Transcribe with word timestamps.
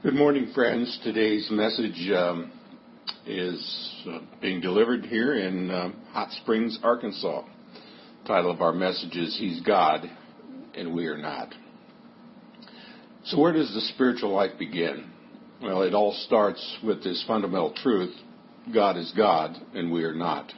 Good 0.00 0.14
morning, 0.14 0.52
friends. 0.54 0.96
Today's 1.02 1.48
message 1.50 2.08
um, 2.14 2.52
is 3.26 4.04
uh, 4.08 4.20
being 4.40 4.60
delivered 4.60 5.04
here 5.04 5.34
in 5.34 5.72
uh, 5.72 5.90
Hot 6.12 6.30
Springs, 6.30 6.78
Arkansas. 6.84 7.42
The 8.22 8.28
title 8.28 8.52
of 8.52 8.60
our 8.60 8.72
message 8.72 9.16
is 9.16 9.36
He's 9.36 9.60
God 9.62 10.08
and 10.76 10.94
We 10.94 11.06
Are 11.06 11.18
Not. 11.18 11.52
So, 13.24 13.40
where 13.40 13.52
does 13.52 13.74
the 13.74 13.80
spiritual 13.92 14.30
life 14.30 14.52
begin? 14.56 15.10
Well, 15.60 15.82
it 15.82 15.94
all 15.94 16.12
starts 16.26 16.78
with 16.84 17.02
this 17.02 17.24
fundamental 17.26 17.74
truth 17.74 18.14
God 18.72 18.96
is 18.98 19.12
God 19.16 19.56
and 19.74 19.90
we 19.90 20.04
are 20.04 20.14
not. 20.14 20.52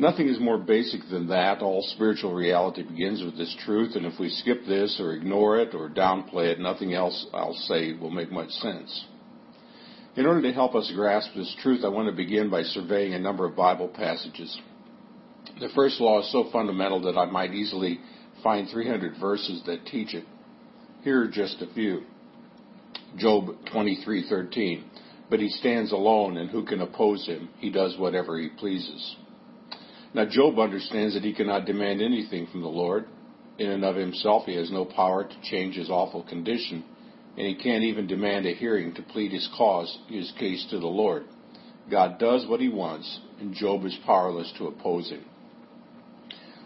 Nothing 0.00 0.28
is 0.28 0.38
more 0.38 0.58
basic 0.58 1.00
than 1.10 1.26
that. 1.28 1.60
All 1.60 1.82
spiritual 1.82 2.32
reality 2.32 2.84
begins 2.84 3.22
with 3.22 3.36
this 3.36 3.54
truth, 3.64 3.96
and 3.96 4.06
if 4.06 4.18
we 4.20 4.28
skip 4.28 4.64
this 4.64 5.00
or 5.00 5.12
ignore 5.12 5.58
it 5.58 5.74
or 5.74 5.88
downplay 5.88 6.52
it, 6.52 6.60
nothing 6.60 6.94
else 6.94 7.26
I'll 7.34 7.54
say 7.54 7.94
will 7.94 8.10
make 8.10 8.30
much 8.30 8.50
sense. 8.50 9.06
In 10.14 10.24
order 10.24 10.42
to 10.42 10.52
help 10.52 10.76
us 10.76 10.92
grasp 10.94 11.30
this 11.34 11.54
truth, 11.62 11.84
I 11.84 11.88
want 11.88 12.08
to 12.08 12.14
begin 12.14 12.48
by 12.48 12.62
surveying 12.62 13.14
a 13.14 13.18
number 13.18 13.44
of 13.44 13.56
Bible 13.56 13.88
passages. 13.88 14.56
The 15.60 15.68
first 15.74 16.00
law 16.00 16.20
is 16.20 16.30
so 16.30 16.48
fundamental 16.52 17.00
that 17.02 17.18
I 17.18 17.24
might 17.24 17.52
easily 17.52 17.98
find 18.42 18.68
300 18.68 19.18
verses 19.18 19.62
that 19.66 19.86
teach 19.86 20.14
it. 20.14 20.24
Here 21.02 21.22
are 21.22 21.28
just 21.28 21.60
a 21.60 21.66
few. 21.74 22.04
Job 23.16 23.64
23:13. 23.72 24.84
But 25.28 25.40
he 25.40 25.48
stands 25.48 25.92
alone, 25.92 26.36
and 26.36 26.50
who 26.50 26.64
can 26.64 26.80
oppose 26.80 27.26
him? 27.26 27.48
He 27.58 27.70
does 27.70 27.98
whatever 27.98 28.38
he 28.38 28.48
pleases. 28.48 29.16
Now, 30.14 30.24
Job 30.24 30.58
understands 30.58 31.14
that 31.14 31.24
he 31.24 31.34
cannot 31.34 31.66
demand 31.66 32.00
anything 32.00 32.46
from 32.46 32.62
the 32.62 32.68
Lord. 32.68 33.06
In 33.58 33.70
and 33.70 33.84
of 33.84 33.96
himself, 33.96 34.46
he 34.46 34.54
has 34.54 34.70
no 34.70 34.84
power 34.84 35.24
to 35.24 35.40
change 35.42 35.74
his 35.74 35.90
awful 35.90 36.22
condition, 36.22 36.84
and 37.36 37.46
he 37.46 37.54
can't 37.54 37.84
even 37.84 38.06
demand 38.06 38.46
a 38.46 38.54
hearing 38.54 38.94
to 38.94 39.02
plead 39.02 39.32
his 39.32 39.48
cause, 39.56 39.98
his 40.08 40.32
case 40.38 40.64
to 40.70 40.78
the 40.78 40.86
Lord. 40.86 41.24
God 41.90 42.18
does 42.18 42.46
what 42.46 42.60
he 42.60 42.68
wants, 42.68 43.20
and 43.40 43.54
Job 43.54 43.84
is 43.84 43.96
powerless 44.06 44.52
to 44.58 44.66
oppose 44.66 45.10
him. 45.10 45.24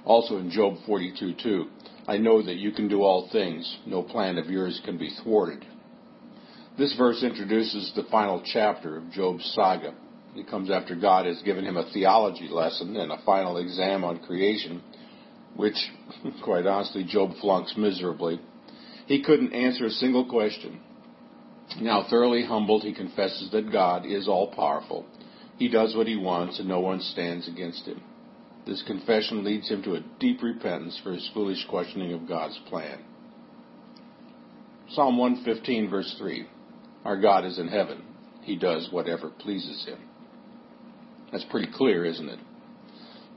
Also 0.04 0.38
in 0.38 0.50
Job 0.50 0.76
42:2, 0.86 1.68
I 2.06 2.18
know 2.18 2.42
that 2.42 2.56
you 2.56 2.72
can 2.72 2.88
do 2.88 3.02
all 3.02 3.28
things; 3.30 3.78
no 3.86 4.02
plan 4.02 4.38
of 4.38 4.50
yours 4.50 4.80
can 4.84 4.98
be 4.98 5.10
thwarted. 5.22 5.64
This 6.76 6.94
verse 6.96 7.22
introduces 7.22 7.92
the 7.94 8.04
final 8.04 8.42
chapter 8.44 8.96
of 8.96 9.10
Job's 9.10 9.44
saga. 9.54 9.94
He 10.34 10.44
comes 10.44 10.70
after 10.70 10.94
God 10.94 11.26
has 11.26 11.42
given 11.42 11.64
him 11.64 11.76
a 11.76 11.90
theology 11.92 12.48
lesson 12.48 12.96
and 12.96 13.12
a 13.12 13.22
final 13.24 13.58
exam 13.58 14.02
on 14.02 14.20
creation, 14.20 14.82
which, 15.56 15.76
quite 16.44 16.66
honestly, 16.66 17.04
Job 17.04 17.32
flunks 17.40 17.74
miserably. 17.76 18.40
He 19.06 19.22
couldn't 19.22 19.52
answer 19.52 19.84
a 19.84 19.90
single 19.90 20.24
question. 20.24 20.80
Now, 21.80 22.06
thoroughly 22.08 22.44
humbled, 22.44 22.82
he 22.82 22.94
confesses 22.94 23.50
that 23.52 23.72
God 23.72 24.06
is 24.06 24.26
all 24.26 24.52
powerful. 24.52 25.06
He 25.58 25.68
does 25.68 25.94
what 25.94 26.06
he 26.06 26.16
wants, 26.16 26.58
and 26.58 26.68
no 26.68 26.80
one 26.80 27.00
stands 27.00 27.46
against 27.46 27.84
him. 27.84 28.02
This 28.66 28.82
confession 28.86 29.44
leads 29.44 29.68
him 29.68 29.82
to 29.82 29.94
a 29.94 30.04
deep 30.18 30.42
repentance 30.42 30.98
for 31.02 31.12
his 31.12 31.28
foolish 31.34 31.64
questioning 31.68 32.12
of 32.12 32.28
God's 32.28 32.58
plan. 32.68 33.00
Psalm 34.90 35.18
115, 35.18 35.90
verse 35.90 36.14
3 36.18 36.46
Our 37.04 37.20
God 37.20 37.44
is 37.44 37.58
in 37.58 37.68
heaven. 37.68 38.02
He 38.42 38.56
does 38.56 38.88
whatever 38.90 39.30
pleases 39.30 39.84
him. 39.86 39.98
That's 41.32 41.44
pretty 41.44 41.72
clear, 41.74 42.04
isn't 42.04 42.28
it? 42.28 42.38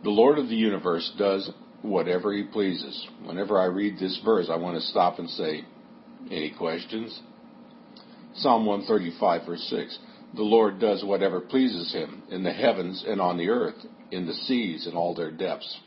The 0.03 0.09
Lord 0.09 0.37
of 0.37 0.49
the 0.49 0.55
universe 0.55 1.11
does 1.17 1.49
whatever 1.81 2.33
he 2.33 2.43
pleases. 2.43 3.07
Whenever 3.23 3.59
I 3.59 3.65
read 3.65 3.97
this 3.97 4.19
verse, 4.23 4.47
I 4.51 4.57
want 4.57 4.75
to 4.75 4.81
stop 4.87 5.17
and 5.17 5.29
say, 5.29 5.63
Any 6.29 6.53
questions? 6.55 7.17
Psalm 8.35 8.65
135, 8.65 9.45
verse 9.45 9.65
6. 9.69 9.97
The 10.35 10.43
Lord 10.43 10.79
does 10.79 11.03
whatever 11.03 11.39
pleases 11.39 11.93
him 11.93 12.23
in 12.29 12.43
the 12.43 12.51
heavens 12.51 13.05
and 13.07 13.21
on 13.21 13.37
the 13.37 13.49
earth, 13.49 13.85
in 14.11 14.25
the 14.25 14.33
seas 14.33 14.85
and 14.85 14.97
all 14.97 15.15
their 15.15 15.31
depths. 15.31 15.79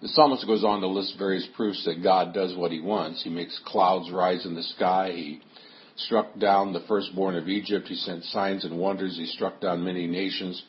The 0.00 0.08
psalmist 0.08 0.46
goes 0.46 0.64
on 0.64 0.80
to 0.80 0.86
list 0.86 1.16
various 1.18 1.46
proofs 1.56 1.84
that 1.84 2.02
God 2.02 2.32
does 2.32 2.56
what 2.56 2.72
he 2.72 2.80
wants. 2.80 3.22
He 3.22 3.30
makes 3.30 3.60
clouds 3.66 4.10
rise 4.10 4.46
in 4.46 4.54
the 4.54 4.62
sky. 4.62 5.10
He 5.14 5.40
struck 6.06 6.38
down 6.38 6.72
the 6.72 6.84
firstborn 6.88 7.34
of 7.36 7.48
Egypt. 7.48 7.88
He 7.88 7.94
sent 7.94 8.24
signs 8.24 8.64
and 8.64 8.78
wonders. 8.78 9.16
He 9.16 9.26
struck 9.26 9.60
down 9.60 9.84
many 9.84 10.06
nations. 10.06 10.62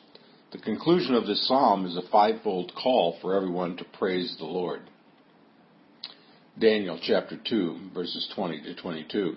The 0.52 0.58
conclusion 0.58 1.14
of 1.14 1.26
this 1.26 1.46
psalm 1.48 1.86
is 1.86 1.96
a 1.96 2.08
fivefold 2.10 2.72
call 2.74 3.18
for 3.22 3.34
everyone 3.34 3.76
to 3.78 3.84
praise 3.84 4.36
the 4.38 4.44
Lord. 4.44 4.82
Daniel 6.58 7.00
chapter 7.02 7.38
2, 7.48 7.90
verses 7.94 8.30
20 8.34 8.62
to 8.62 8.74
22. 8.74 9.36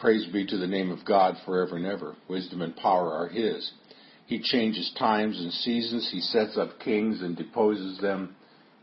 Praise 0.00 0.26
be 0.32 0.44
to 0.44 0.56
the 0.56 0.66
name 0.66 0.90
of 0.90 1.04
God 1.04 1.36
forever 1.46 1.76
and 1.76 1.86
ever. 1.86 2.16
Wisdom 2.28 2.60
and 2.62 2.74
power 2.74 3.12
are 3.12 3.28
His. 3.28 3.70
He 4.26 4.42
changes 4.42 4.92
times 4.98 5.38
and 5.38 5.52
seasons. 5.52 6.10
He 6.10 6.20
sets 6.20 6.58
up 6.58 6.80
kings 6.80 7.22
and 7.22 7.36
deposes 7.36 8.00
them. 8.00 8.34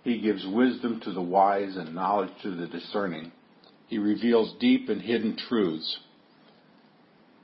He 0.03 0.22
gives 0.22 0.45
wisdom 0.47 1.01
to 1.01 1.12
the 1.12 1.22
wise 1.22 1.75
and 1.75 1.94
knowledge 1.94 2.31
to 2.44 2.56
the 2.56 2.68
discerning. 2.68 3.31
He 3.88 3.97
reveals 3.97 4.56
deep 4.59 4.88
and 4.90 5.01
hidden 5.01 5.35
truths. 5.35 6.00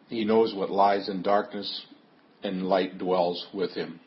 He 0.09 0.25
knows 0.25 0.53
what 0.53 0.71
lies 0.71 1.07
in 1.07 1.21
darkness, 1.21 1.85
and 2.43 2.67
light 2.67 2.97
dwells 2.97 3.47
with 3.53 3.71
him. 3.71 3.99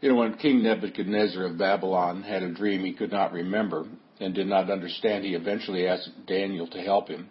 You 0.00 0.10
know, 0.10 0.16
when 0.16 0.36
King 0.38 0.62
Nebuchadnezzar 0.62 1.44
of 1.44 1.58
Babylon 1.58 2.22
had 2.22 2.42
a 2.42 2.52
dream 2.52 2.84
he 2.84 2.92
could 2.92 3.12
not 3.12 3.32
remember 3.32 3.86
and 4.20 4.34
did 4.34 4.46
not 4.46 4.70
understand, 4.70 5.24
he 5.24 5.34
eventually 5.34 5.86
asked 5.86 6.26
Daniel 6.26 6.66
to 6.68 6.78
help 6.78 7.08
him. 7.08 7.28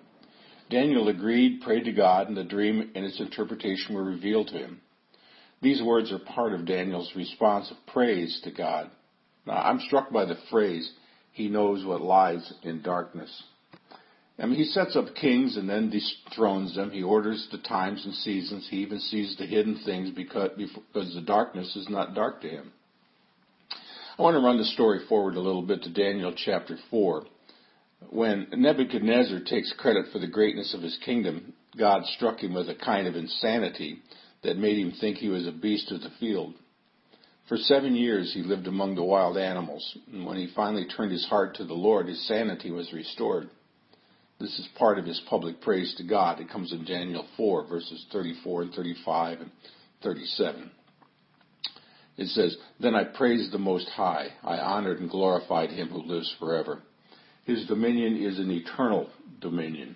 Daniel 0.70 1.08
agreed, 1.10 1.62
prayed 1.62 1.86
to 1.86 1.92
God, 1.92 2.28
and 2.28 2.38
the 2.38 2.44
dream 2.44 2.92
and 2.96 3.06
its 3.06 3.20
interpretation 3.20 3.96
were 3.96 4.04
revealed 4.04 4.48
to 4.48 4.58
him. 4.58 4.82
These 5.62 5.82
words 5.82 6.12
are 6.12 6.20
part 6.20 6.54
of 6.54 6.66
Daniel's 6.66 7.12
response 7.16 7.72
of 7.72 7.78
praise 7.94 8.42
to 8.44 8.52
God. 8.52 8.90
Now, 9.46 9.54
I'm 9.54 9.80
struck 9.80 10.12
by 10.12 10.26
the 10.26 10.38
phrase, 10.50 10.92
He 11.32 11.48
knows 11.48 11.86
what 11.86 12.02
lies 12.02 12.54
in 12.64 12.82
darkness. 12.82 13.44
I 14.40 14.48
mean, 14.48 14.56
he 14.56 14.66
sets 14.66 14.96
up 14.96 15.14
kings 15.16 15.58
and 15.58 15.70
then 15.70 15.92
dethrones 15.92 16.76
them. 16.76 16.90
He 16.92 17.04
orders 17.04 17.48
the 17.52 17.60
times 17.60 18.04
and 18.04 18.14
seasons. 18.16 18.68
He 18.70 18.78
even 18.78 19.00
sees 19.00 19.36
the 19.38 19.46
hidden 19.46 19.82
things 19.86 20.10
because, 20.10 20.52
because 20.58 21.14
the 21.14 21.22
darkness 21.22 21.76
is 21.76 21.88
not 21.88 22.16
dark 22.16 22.42
to 22.42 22.50
him. 22.50 22.72
I 24.18 24.22
want 24.22 24.36
to 24.36 24.42
run 24.42 24.58
the 24.58 24.66
story 24.66 25.02
forward 25.08 25.36
a 25.36 25.40
little 25.40 25.62
bit 25.62 25.84
to 25.84 25.94
Daniel 25.94 26.34
chapter 26.36 26.78
4. 26.90 27.26
When 28.10 28.48
Nebuchadnezzar 28.52 29.40
takes 29.46 29.74
credit 29.78 30.08
for 30.12 30.20
the 30.20 30.28
greatness 30.28 30.74
of 30.74 30.82
his 30.82 30.98
kingdom, 31.06 31.54
God 31.78 32.06
struck 32.06 32.40
him 32.40 32.54
with 32.54 32.70
a 32.70 32.76
kind 32.76 33.08
of 33.08 33.16
insanity 33.16 34.02
that 34.44 34.58
made 34.58 34.78
him 34.78 34.94
think 35.00 35.18
he 35.18 35.30
was 35.30 35.48
a 35.48 35.52
beast 35.52 35.92
of 35.92 36.02
the 36.02 36.12
field. 36.20 36.54
For 37.48 37.58
seven 37.58 37.96
years 37.96 38.34
he 38.34 38.42
lived 38.42 38.68
among 38.68 38.96
the 38.96 39.04
wild 39.04 39.38
animals, 39.38 39.98
and 40.12 40.26
when 40.26 40.38
he 40.38 40.52
finally 40.56 40.86
turned 40.86 41.12
his 41.12 41.26
heart 41.26 41.56
to 41.56 41.66
the 41.66 41.74
Lord, 41.74 42.08
his 42.08 42.28
sanity 42.28 42.72
was 42.72 42.94
restored. 42.94 43.50
This 44.40 44.58
is 44.60 44.68
part 44.78 45.00
of 45.00 45.06
his 45.06 45.22
public 45.30 45.62
praise 45.62 45.94
to 45.98 46.04
God. 46.04 46.40
It 46.40 46.50
comes 46.50 46.74
in 46.74 46.86
Daniel 46.86 47.26
4, 47.38 47.68
verses 47.68 48.06
34 48.12 48.64
and 48.64 48.74
35 48.74 49.42
and 49.42 49.52
37. 50.02 50.72
It 52.18 52.28
says, 52.28 52.58
Then 52.80 52.96
I 52.96 53.06
praised 53.06 53.52
the 53.52 53.58
Most 53.60 53.90
High. 53.90 54.28
I 54.44 54.58
honored 54.58 55.00
and 55.00 55.10
glorified 55.10 55.72
him 55.72 55.90
who 55.90 56.04
lives 56.04 56.34
forever. 56.40 56.82
His 57.46 57.66
dominion 57.68 58.18
is 58.18 58.40
an 58.40 58.52
eternal 58.52 59.10
dominion. 59.42 59.96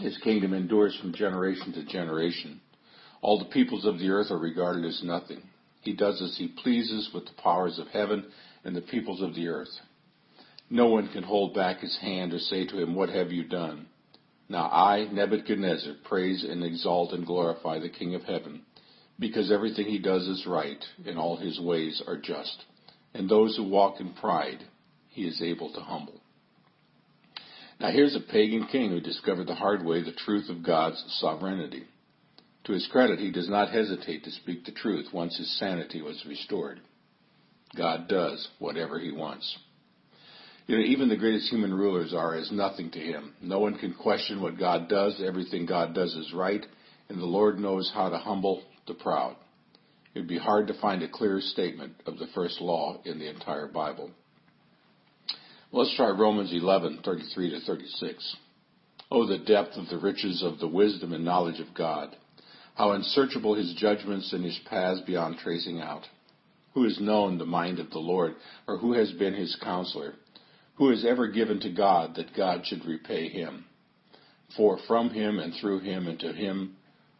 His 0.00 0.18
kingdom 0.18 0.52
endures 0.52 0.96
from 1.00 1.14
generation 1.14 1.72
to 1.72 1.84
generation. 1.84 2.60
All 3.22 3.38
the 3.38 3.46
peoples 3.46 3.86
of 3.86 3.98
the 3.98 4.10
earth 4.10 4.30
are 4.30 4.38
regarded 4.38 4.84
as 4.84 5.02
nothing. 5.02 5.42
He 5.82 5.94
does 5.94 6.20
as 6.20 6.36
he 6.36 6.48
pleases 6.48 7.10
with 7.14 7.26
the 7.26 7.42
powers 7.42 7.78
of 7.78 7.88
heaven 7.88 8.26
and 8.64 8.74
the 8.74 8.82
peoples 8.82 9.22
of 9.22 9.34
the 9.34 9.48
earth. 9.48 9.68
No 10.68 10.88
one 10.88 11.08
can 11.08 11.22
hold 11.22 11.54
back 11.54 11.80
his 11.80 11.96
hand 12.00 12.32
or 12.32 12.38
say 12.38 12.66
to 12.66 12.78
him, 12.78 12.94
What 12.94 13.08
have 13.10 13.30
you 13.30 13.44
done? 13.44 13.86
Now 14.48 14.64
I, 14.64 15.08
Nebuchadnezzar, 15.10 15.94
praise 16.04 16.44
and 16.44 16.64
exalt 16.64 17.12
and 17.12 17.26
glorify 17.26 17.78
the 17.78 17.88
King 17.88 18.14
of 18.14 18.22
heaven, 18.22 18.62
because 19.18 19.50
everything 19.50 19.86
he 19.86 19.98
does 19.98 20.26
is 20.26 20.46
right, 20.46 20.84
and 21.04 21.18
all 21.18 21.36
his 21.36 21.60
ways 21.60 22.02
are 22.06 22.16
just. 22.16 22.64
And 23.14 23.28
those 23.28 23.56
who 23.56 23.68
walk 23.68 24.00
in 24.00 24.12
pride, 24.14 24.64
he 25.08 25.22
is 25.22 25.40
able 25.40 25.72
to 25.72 25.80
humble. 25.80 26.20
Now 27.80 27.90
here's 27.90 28.16
a 28.16 28.32
pagan 28.32 28.66
king 28.66 28.90
who 28.90 29.00
discovered 29.00 29.46
the 29.46 29.54
hard 29.54 29.84
way 29.84 30.02
the 30.02 30.12
truth 30.12 30.48
of 30.48 30.64
God's 30.64 31.02
sovereignty. 31.20 31.84
To 32.64 32.72
his 32.72 32.88
credit, 32.90 33.18
he 33.18 33.30
does 33.30 33.48
not 33.48 33.70
hesitate 33.70 34.24
to 34.24 34.30
speak 34.30 34.64
the 34.64 34.72
truth 34.72 35.12
once 35.12 35.36
his 35.36 35.58
sanity 35.58 36.02
was 36.02 36.24
restored. 36.26 36.80
God 37.76 38.08
does 38.08 38.48
whatever 38.58 38.98
he 38.98 39.12
wants. 39.12 39.56
You 40.66 40.76
know, 40.76 40.82
even 40.82 41.08
the 41.08 41.16
greatest 41.16 41.48
human 41.48 41.72
rulers 41.72 42.12
are 42.12 42.34
as 42.34 42.50
nothing 42.50 42.90
to 42.90 42.98
him. 42.98 43.34
No 43.40 43.60
one 43.60 43.78
can 43.78 43.94
question 43.94 44.42
what 44.42 44.58
God 44.58 44.88
does. 44.88 45.22
Everything 45.24 45.64
God 45.64 45.94
does 45.94 46.12
is 46.14 46.32
right, 46.32 46.64
and 47.08 47.18
the 47.18 47.24
Lord 47.24 47.60
knows 47.60 47.92
how 47.94 48.08
to 48.08 48.18
humble 48.18 48.64
the 48.88 48.94
proud. 48.94 49.36
It 50.12 50.20
would 50.20 50.28
be 50.28 50.38
hard 50.38 50.66
to 50.66 50.80
find 50.80 51.02
a 51.02 51.08
clearer 51.08 51.40
statement 51.40 51.92
of 52.04 52.18
the 52.18 52.26
first 52.34 52.60
law 52.60 53.00
in 53.04 53.20
the 53.20 53.30
entire 53.30 53.68
Bible. 53.68 54.10
Let's 55.70 55.94
try 55.94 56.08
Romans 56.10 56.52
11:33 56.52 57.50
to 57.50 57.60
36. 57.60 58.36
Oh, 59.10 59.24
the 59.24 59.38
depth 59.38 59.76
of 59.76 59.88
the 59.88 59.98
riches 59.98 60.42
of 60.42 60.58
the 60.58 60.66
wisdom 60.66 61.12
and 61.12 61.24
knowledge 61.24 61.60
of 61.60 61.74
God! 61.74 62.16
How 62.74 62.90
unsearchable 62.90 63.54
his 63.54 63.72
judgments 63.74 64.32
and 64.32 64.44
his 64.44 64.58
paths 64.68 65.00
beyond 65.02 65.38
tracing 65.38 65.80
out! 65.80 66.08
Who 66.74 66.82
has 66.84 66.98
known 66.98 67.38
the 67.38 67.46
mind 67.46 67.78
of 67.78 67.90
the 67.90 68.00
Lord, 68.00 68.34
or 68.66 68.78
who 68.78 68.94
has 68.94 69.12
been 69.12 69.34
his 69.34 69.54
counselor? 69.62 70.14
Who 70.76 70.90
has 70.90 71.04
ever 71.04 71.28
given 71.28 71.60
to 71.60 71.72
God 71.72 72.16
that 72.16 72.36
God 72.36 72.66
should 72.66 72.84
repay 72.84 73.28
him? 73.28 73.64
For 74.56 74.78
from 74.86 75.10
him 75.10 75.38
and 75.38 75.54
through 75.54 75.80
him 75.80 76.06
and 76.06 76.18
to 76.20 76.32
him 76.32 76.76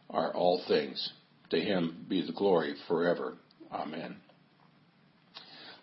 are 0.09 0.33
all 0.33 0.63
things. 0.67 1.11
To 1.49 1.59
him 1.59 2.05
be 2.07 2.25
the 2.25 2.33
glory 2.33 2.75
forever. 2.87 3.33
Amen. 3.71 4.17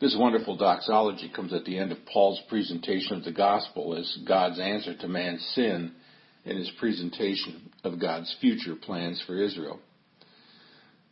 This 0.00 0.16
wonderful 0.18 0.56
doxology 0.56 1.30
comes 1.34 1.52
at 1.52 1.64
the 1.64 1.78
end 1.78 1.92
of 1.92 2.04
Paul's 2.12 2.40
presentation 2.48 3.16
of 3.16 3.24
the 3.24 3.32
gospel 3.32 3.96
as 3.96 4.18
God's 4.26 4.58
answer 4.58 4.96
to 4.96 5.08
man's 5.08 5.44
sin 5.54 5.92
and 6.44 6.58
his 6.58 6.70
presentation 6.78 7.70
of 7.84 8.00
God's 8.00 8.34
future 8.40 8.74
plans 8.74 9.22
for 9.26 9.40
Israel. 9.40 9.80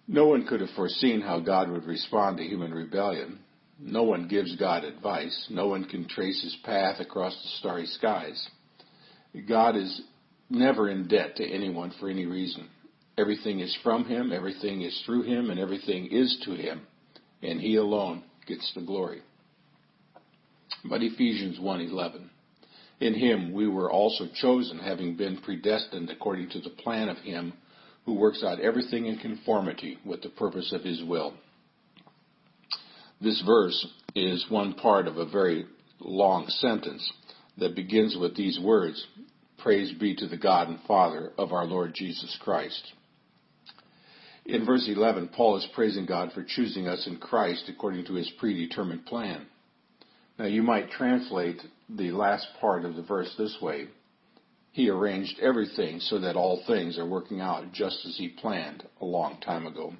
No 0.06 0.26
one 0.26 0.46
could 0.46 0.60
have 0.60 0.70
foreseen 0.70 1.20
how 1.20 1.40
God 1.40 1.70
would 1.70 1.86
respond 1.86 2.36
to 2.38 2.44
human 2.44 2.74
rebellion. 2.74 3.38
No 3.84 4.04
one 4.04 4.28
gives 4.28 4.54
God 4.56 4.84
advice. 4.84 5.46
No 5.50 5.66
one 5.66 5.84
can 5.84 6.06
trace 6.06 6.40
his 6.42 6.56
path 6.64 7.00
across 7.00 7.34
the 7.34 7.48
starry 7.58 7.86
skies. 7.86 8.48
God 9.48 9.76
is 9.76 10.02
never 10.48 10.88
in 10.88 11.08
debt 11.08 11.36
to 11.36 11.44
anyone 11.44 11.92
for 11.98 12.08
any 12.08 12.26
reason. 12.26 12.68
Everything 13.18 13.60
is 13.60 13.76
from 13.82 14.04
him, 14.04 14.32
everything 14.32 14.82
is 14.82 15.02
through 15.04 15.22
him, 15.22 15.50
and 15.50 15.58
everything 15.58 16.06
is 16.06 16.40
to 16.44 16.52
him, 16.52 16.82
and 17.42 17.60
he 17.60 17.76
alone 17.76 18.22
gets 18.46 18.72
the 18.74 18.80
glory. 18.80 19.20
But 20.84 21.02
Ephesians 21.02 21.58
1:11 21.58 22.28
In 23.00 23.14
him 23.14 23.52
we 23.52 23.66
were 23.66 23.90
also 23.90 24.28
chosen 24.28 24.78
having 24.78 25.16
been 25.16 25.38
predestined 25.38 26.08
according 26.08 26.50
to 26.50 26.60
the 26.60 26.70
plan 26.70 27.08
of 27.08 27.18
him 27.18 27.52
who 28.04 28.14
works 28.14 28.42
out 28.42 28.60
everything 28.60 29.06
in 29.06 29.18
conformity 29.18 29.98
with 30.04 30.22
the 30.22 30.28
purpose 30.30 30.72
of 30.72 30.84
his 30.84 31.02
will. 31.02 31.34
This 33.22 33.40
verse 33.46 33.86
is 34.16 34.44
one 34.48 34.74
part 34.74 35.06
of 35.06 35.16
a 35.16 35.24
very 35.24 35.66
long 36.00 36.48
sentence 36.48 37.08
that 37.56 37.76
begins 37.76 38.16
with 38.16 38.36
these 38.36 38.58
words 38.58 39.06
Praise 39.58 39.92
be 39.92 40.16
to 40.16 40.26
the 40.26 40.36
God 40.36 40.68
and 40.68 40.80
Father 40.88 41.30
of 41.38 41.52
our 41.52 41.64
Lord 41.64 41.94
Jesus 41.94 42.36
Christ. 42.42 42.92
In 44.44 44.66
verse 44.66 44.88
11, 44.88 45.28
Paul 45.28 45.56
is 45.56 45.68
praising 45.72 46.04
God 46.04 46.32
for 46.32 46.42
choosing 46.42 46.88
us 46.88 47.06
in 47.06 47.18
Christ 47.18 47.68
according 47.68 48.06
to 48.06 48.14
his 48.14 48.28
predetermined 48.40 49.06
plan. 49.06 49.46
Now, 50.36 50.46
you 50.46 50.64
might 50.64 50.90
translate 50.90 51.60
the 51.88 52.10
last 52.10 52.48
part 52.60 52.84
of 52.84 52.96
the 52.96 53.02
verse 53.02 53.32
this 53.38 53.56
way 53.62 53.86
he 54.72 54.88
arranged 54.88 55.38
everything 55.38 56.00
so 56.00 56.18
that 56.18 56.34
all 56.34 56.64
things 56.66 56.98
are 56.98 57.06
working 57.06 57.40
out 57.40 57.72
just 57.72 58.04
as 58.04 58.16
he 58.16 58.30
planned 58.30 58.82
a 59.00 59.04
long 59.04 59.38
time 59.40 59.66
ago. 59.66 59.92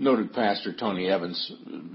Noted 0.00 0.32
pastor 0.32 0.72
Tony 0.72 1.10
Evans 1.10 1.52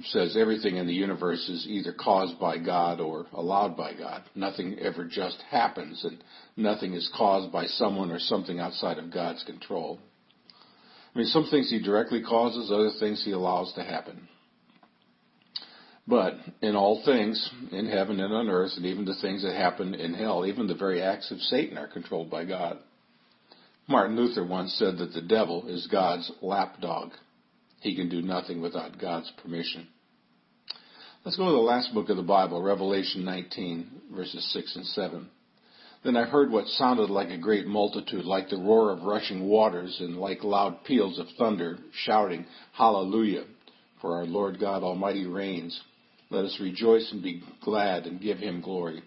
says 0.07 0.35
everything 0.35 0.75
in 0.75 0.87
the 0.87 0.93
universe 0.93 1.47
is 1.47 1.65
either 1.69 1.93
caused 1.93 2.37
by 2.37 2.57
God 2.57 2.99
or 2.99 3.27
allowed 3.31 3.77
by 3.77 3.93
God. 3.93 4.23
Nothing 4.35 4.77
ever 4.79 5.05
just 5.05 5.41
happens, 5.49 6.03
and 6.03 6.21
nothing 6.57 6.95
is 6.95 7.09
caused 7.15 7.49
by 7.53 7.65
someone 7.65 8.11
or 8.11 8.19
something 8.19 8.59
outside 8.59 8.97
of 8.97 9.13
God's 9.13 9.41
control. 9.43 9.99
I 11.15 11.19
mean, 11.19 11.27
some 11.27 11.47
things 11.49 11.69
he 11.69 11.81
directly 11.81 12.21
causes, 12.21 12.71
other 12.71 12.91
things 12.99 13.23
he 13.23 13.31
allows 13.31 13.71
to 13.75 13.83
happen. 13.83 14.27
But 16.05 16.33
in 16.61 16.75
all 16.75 17.01
things, 17.05 17.49
in 17.71 17.87
heaven 17.87 18.19
and 18.19 18.33
on 18.33 18.49
earth, 18.49 18.71
and 18.75 18.85
even 18.85 19.05
the 19.05 19.15
things 19.21 19.43
that 19.43 19.55
happen 19.55 19.93
in 19.95 20.13
hell, 20.13 20.45
even 20.45 20.67
the 20.67 20.75
very 20.75 21.01
acts 21.01 21.31
of 21.31 21.39
Satan 21.39 21.77
are 21.77 21.87
controlled 21.87 22.29
by 22.29 22.43
God. 22.43 22.79
Martin 23.87 24.17
Luther 24.17 24.45
once 24.45 24.73
said 24.73 24.97
that 24.97 25.13
the 25.13 25.21
devil 25.21 25.67
is 25.69 25.87
God's 25.87 26.29
lapdog. 26.41 27.11
He 27.83 27.95
can 27.95 28.07
do 28.07 28.21
nothing 28.21 28.61
without 28.61 28.97
God's 28.97 29.29
permission. 29.43 29.85
Let's 31.25 31.35
go 31.35 31.47
to 31.47 31.51
the 31.51 31.57
last 31.57 31.93
book 31.93 32.07
of 32.07 32.15
the 32.15 32.23
Bible, 32.23 32.61
Revelation 32.61 33.25
19, 33.25 33.91
verses 34.15 34.49
6 34.53 34.75
and 34.77 34.85
7. 34.85 35.29
Then 36.05 36.15
I 36.15 36.23
heard 36.23 36.49
what 36.49 36.65
sounded 36.67 37.09
like 37.09 37.29
a 37.29 37.37
great 37.37 37.67
multitude, 37.67 38.23
like 38.23 38.47
the 38.47 38.55
roar 38.55 38.91
of 38.91 39.03
rushing 39.03 39.43
waters, 39.43 39.97
and 39.99 40.15
like 40.15 40.45
loud 40.45 40.85
peals 40.85 41.19
of 41.19 41.27
thunder, 41.37 41.77
shouting, 42.05 42.45
Hallelujah! 42.71 43.43
For 43.99 44.15
our 44.15 44.25
Lord 44.25 44.61
God 44.61 44.81
Almighty 44.81 45.25
reigns. 45.25 45.77
Let 46.29 46.45
us 46.45 46.57
rejoice 46.61 47.09
and 47.11 47.21
be 47.21 47.43
glad 47.65 48.05
and 48.05 48.21
give 48.21 48.37
him 48.37 48.61
glory. 48.61 49.03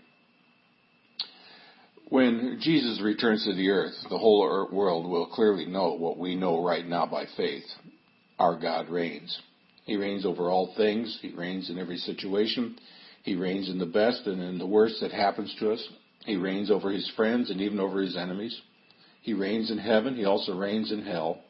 When 2.10 2.58
Jesus 2.60 3.00
returns 3.00 3.44
to 3.46 3.54
the 3.54 3.70
earth, 3.70 3.94
the 4.10 4.18
whole 4.18 4.68
world 4.70 5.08
will 5.08 5.28
clearly 5.28 5.64
know 5.64 5.94
what 5.94 6.18
we 6.18 6.34
know 6.34 6.62
right 6.62 6.86
now 6.86 7.06
by 7.06 7.24
faith. 7.38 7.64
Our 8.38 8.58
God 8.58 8.88
reigns. 8.88 9.38
He 9.84 9.96
reigns 9.96 10.26
over 10.26 10.50
all 10.50 10.74
things. 10.76 11.18
He 11.22 11.30
reigns 11.30 11.70
in 11.70 11.78
every 11.78 11.96
situation. 11.96 12.76
He 13.22 13.34
reigns 13.34 13.68
in 13.68 13.78
the 13.78 13.86
best 13.86 14.26
and 14.26 14.40
in 14.42 14.58
the 14.58 14.66
worst 14.66 15.00
that 15.00 15.12
happens 15.12 15.54
to 15.60 15.72
us. 15.72 15.88
He 16.24 16.36
reigns 16.36 16.70
over 16.70 16.90
his 16.90 17.10
friends 17.16 17.50
and 17.50 17.60
even 17.60 17.80
over 17.80 18.00
his 18.00 18.16
enemies. 18.16 18.60
He 19.22 19.32
reigns 19.32 19.70
in 19.70 19.78
heaven. 19.78 20.16
He 20.16 20.24
also 20.24 20.56
reigns 20.56 20.92
in 20.92 21.02
hell. 21.02 21.40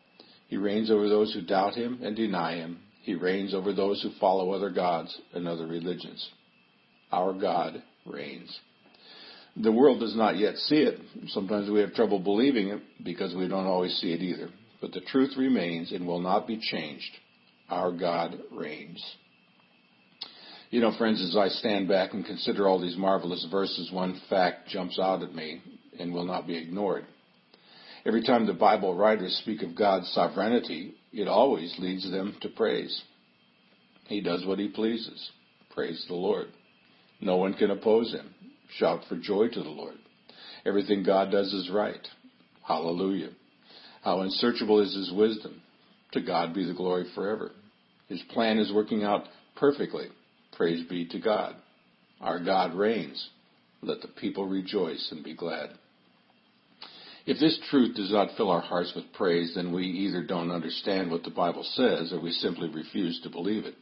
He 0.48 0.56
reigns 0.56 0.90
over 0.90 1.08
those 1.08 1.32
who 1.34 1.42
doubt 1.42 1.74
him 1.74 2.00
and 2.02 2.14
deny 2.14 2.56
him. 2.56 2.78
He 3.02 3.14
reigns 3.14 3.54
over 3.54 3.72
those 3.72 4.02
who 4.02 4.10
follow 4.20 4.52
other 4.52 4.70
gods 4.70 5.16
and 5.32 5.48
other 5.48 5.66
religions. 5.66 6.28
Our 7.10 7.32
God 7.32 7.82
reigns. 8.04 8.58
The 9.56 9.72
world 9.72 10.00
does 10.00 10.14
not 10.14 10.36
yet 10.36 10.56
see 10.56 10.76
it. 10.82 11.00
Sometimes 11.28 11.70
we 11.70 11.80
have 11.80 11.94
trouble 11.94 12.18
believing 12.18 12.68
it 12.68 12.82
because 13.02 13.34
we 13.34 13.48
don't 13.48 13.66
always 13.66 13.96
see 13.98 14.12
it 14.12 14.20
either. 14.20 14.50
But 14.80 14.92
the 14.92 15.00
truth 15.00 15.34
remains 15.36 15.92
and 15.92 16.06
will 16.06 16.20
not 16.20 16.46
be 16.46 16.58
changed. 16.60 17.10
Our 17.68 17.92
God 17.92 18.38
reigns. 18.52 19.02
You 20.70 20.80
know, 20.80 20.96
friends, 20.98 21.22
as 21.22 21.36
I 21.36 21.48
stand 21.48 21.88
back 21.88 22.12
and 22.12 22.24
consider 22.24 22.68
all 22.68 22.80
these 22.80 22.96
marvelous 22.96 23.46
verses, 23.50 23.90
one 23.92 24.20
fact 24.28 24.68
jumps 24.68 24.98
out 24.98 25.22
at 25.22 25.34
me 25.34 25.62
and 25.98 26.12
will 26.12 26.24
not 26.24 26.46
be 26.46 26.56
ignored. 26.56 27.06
Every 28.04 28.22
time 28.22 28.46
the 28.46 28.52
Bible 28.52 28.94
writers 28.94 29.38
speak 29.42 29.62
of 29.62 29.76
God's 29.76 30.08
sovereignty, 30.12 30.94
it 31.12 31.28
always 31.28 31.74
leads 31.78 32.08
them 32.10 32.36
to 32.42 32.48
praise. 32.48 33.02
He 34.06 34.20
does 34.20 34.44
what 34.44 34.58
he 34.58 34.68
pleases. 34.68 35.30
Praise 35.74 36.04
the 36.08 36.14
Lord. 36.14 36.48
No 37.20 37.36
one 37.36 37.54
can 37.54 37.70
oppose 37.70 38.12
him. 38.12 38.34
Shout 38.76 39.00
for 39.08 39.16
joy 39.16 39.48
to 39.48 39.62
the 39.62 39.68
Lord. 39.68 39.96
Everything 40.64 41.02
God 41.02 41.30
does 41.30 41.52
is 41.52 41.70
right. 41.70 42.06
Hallelujah. 42.66 43.30
How 44.06 44.20
unsearchable 44.20 44.78
is 44.82 44.94
his 44.94 45.10
wisdom. 45.10 45.60
To 46.12 46.20
God 46.20 46.54
be 46.54 46.64
the 46.64 46.72
glory 46.72 47.06
forever. 47.12 47.50
His 48.08 48.22
plan 48.30 48.56
is 48.60 48.72
working 48.72 49.02
out 49.02 49.24
perfectly. 49.56 50.06
Praise 50.56 50.88
be 50.88 51.08
to 51.08 51.18
God. 51.18 51.56
Our 52.20 52.38
God 52.38 52.72
reigns. 52.72 53.30
Let 53.82 54.02
the 54.02 54.08
people 54.08 54.46
rejoice 54.46 55.08
and 55.10 55.24
be 55.24 55.34
glad. 55.34 55.70
If 57.26 57.40
this 57.40 57.58
truth 57.68 57.96
does 57.96 58.12
not 58.12 58.36
fill 58.36 58.48
our 58.48 58.60
hearts 58.60 58.92
with 58.94 59.12
praise, 59.12 59.54
then 59.56 59.72
we 59.72 59.82
either 59.82 60.22
don't 60.22 60.52
understand 60.52 61.10
what 61.10 61.24
the 61.24 61.30
Bible 61.30 61.64
says 61.64 62.12
or 62.12 62.20
we 62.20 62.30
simply 62.30 62.68
refuse 62.68 63.20
to 63.24 63.28
believe 63.28 63.64
it. 63.64 63.74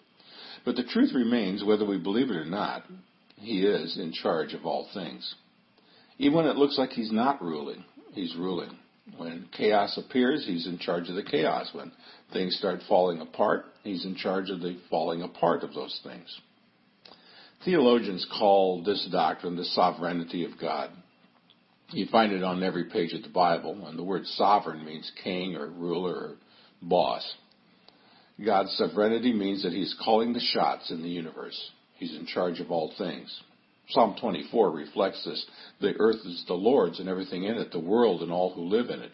But 0.65 0.77
the 0.77 0.85
truth 0.85 1.11
remains, 1.15 1.63
whether 1.63 1.85
we 1.85 1.99
believe 1.99 2.31
it 2.31 2.37
or 2.37 2.47
not, 2.47 2.85
He 3.37 3.67
is 3.67 3.99
in 3.99 4.15
charge 4.15 4.55
of 4.55 4.65
all 4.65 4.89
things. 4.95 5.35
Even 6.17 6.39
when 6.39 6.47
it 6.47 6.57
looks 6.57 6.79
like 6.79 6.93
He's 6.93 7.13
not 7.13 7.43
ruling, 7.43 7.85
He's 8.15 8.35
ruling. 8.37 8.79
When 9.17 9.49
chaos 9.57 9.99
appears, 9.99 10.47
He's 10.47 10.67
in 10.67 10.79
charge 10.79 11.09
of 11.09 11.15
the 11.15 11.23
chaos. 11.23 11.69
When 11.73 11.93
things 12.33 12.57
start 12.57 12.81
falling 12.89 13.21
apart, 13.21 13.67
He's 13.83 14.05
in 14.05 14.15
charge 14.17 14.51
of 14.51 14.61
the 14.61 14.79
falling 14.91 15.23
apart 15.23 15.63
of 15.63 15.75
those 15.75 16.01
things. 16.03 16.41
Theologians 17.65 18.27
call 18.39 18.83
this 18.83 19.07
doctrine 19.11 19.57
the 19.57 19.65
sovereignty 19.65 20.45
of 20.45 20.59
God. 20.61 20.91
You 21.91 22.07
find 22.07 22.33
it 22.33 22.43
on 22.43 22.63
every 22.63 22.85
page 22.85 23.13
of 23.13 23.23
the 23.23 23.29
Bible, 23.29 23.87
and 23.87 23.99
the 23.99 24.03
word 24.03 24.27
sovereign 24.27 24.85
means 24.85 25.11
king 25.23 25.55
or 25.55 25.69
ruler 25.69 26.15
or 26.15 26.37
boss. 26.83 27.35
God's 28.45 28.77
sovereignty 28.77 29.33
means 29.33 29.63
that 29.63 29.73
He's 29.73 29.95
calling 30.03 30.33
the 30.33 30.41
shots 30.41 30.91
in 30.91 31.03
the 31.03 31.09
universe. 31.09 31.59
He's 31.95 32.17
in 32.17 32.27
charge 32.27 32.61
of 32.61 32.71
all 32.71 32.93
things. 32.99 33.41
Psalm 33.91 34.17
24 34.21 34.71
reflects 34.71 35.25
this. 35.25 35.45
The 35.81 35.95
earth 35.99 36.25
is 36.25 36.45
the 36.47 36.55
Lord's 36.55 37.01
and 37.01 37.09
everything 37.09 37.45
in 37.45 37.57
it, 37.57 37.71
the 37.71 37.79
world 37.79 38.23
and 38.23 38.33
all 38.33 38.53
who 38.55 38.63
live 38.63 38.91
in 38.91 39.01
it. 39.01 39.13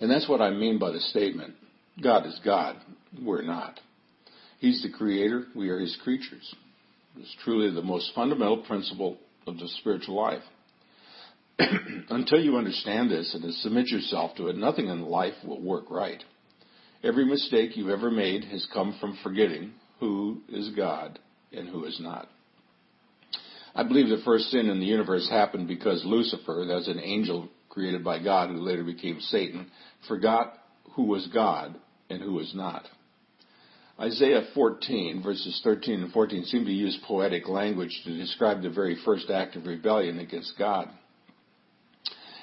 And 0.00 0.10
that's 0.10 0.28
what 0.28 0.40
I 0.40 0.50
mean 0.50 0.78
by 0.78 0.92
the 0.92 1.00
statement 1.00 1.54
God 2.02 2.26
is 2.26 2.40
God, 2.44 2.76
we're 3.20 3.42
not. 3.42 3.80
He's 4.60 4.82
the 4.82 4.96
creator, 4.96 5.46
we 5.54 5.68
are 5.70 5.80
His 5.80 5.96
creatures. 6.02 6.54
It's 7.16 7.36
truly 7.42 7.74
the 7.74 7.82
most 7.82 8.12
fundamental 8.14 8.58
principle 8.58 9.18
of 9.46 9.58
the 9.58 9.68
spiritual 9.80 10.14
life. 10.14 10.42
Until 12.08 12.40
you 12.40 12.56
understand 12.56 13.10
this 13.10 13.34
and 13.34 13.52
submit 13.54 13.88
yourself 13.88 14.36
to 14.36 14.46
it, 14.46 14.56
nothing 14.56 14.86
in 14.86 15.02
life 15.02 15.34
will 15.44 15.60
work 15.60 15.90
right. 15.90 16.22
Every 17.02 17.24
mistake 17.24 17.76
you've 17.76 17.88
ever 17.88 18.10
made 18.10 18.44
has 18.44 18.66
come 18.72 18.96
from 19.00 19.18
forgetting 19.22 19.72
who 19.98 20.42
is 20.48 20.70
God 20.76 21.18
and 21.52 21.68
who 21.68 21.84
is 21.84 21.98
not. 22.00 22.28
I 23.74 23.82
believe 23.82 24.08
the 24.08 24.22
first 24.24 24.50
sin 24.50 24.68
in 24.68 24.80
the 24.80 24.86
universe 24.86 25.28
happened 25.30 25.68
because 25.68 26.02
Lucifer, 26.04 26.64
that's 26.68 26.88
an 26.88 27.00
angel 27.00 27.48
created 27.68 28.02
by 28.02 28.22
God 28.22 28.50
who 28.50 28.56
later 28.56 28.84
became 28.84 29.20
Satan, 29.20 29.70
forgot 30.08 30.54
who 30.94 31.04
was 31.04 31.28
God 31.32 31.76
and 32.10 32.20
who 32.22 32.34
was 32.34 32.52
not. 32.54 32.84
Isaiah 34.00 34.46
14, 34.54 35.22
verses 35.22 35.60
13 35.64 36.02
and 36.02 36.12
14, 36.12 36.44
seem 36.44 36.64
to 36.64 36.72
use 36.72 36.98
poetic 37.06 37.48
language 37.48 38.00
to 38.04 38.16
describe 38.16 38.62
the 38.62 38.70
very 38.70 38.96
first 39.04 39.28
act 39.28 39.56
of 39.56 39.66
rebellion 39.66 40.20
against 40.20 40.56
God. 40.56 40.88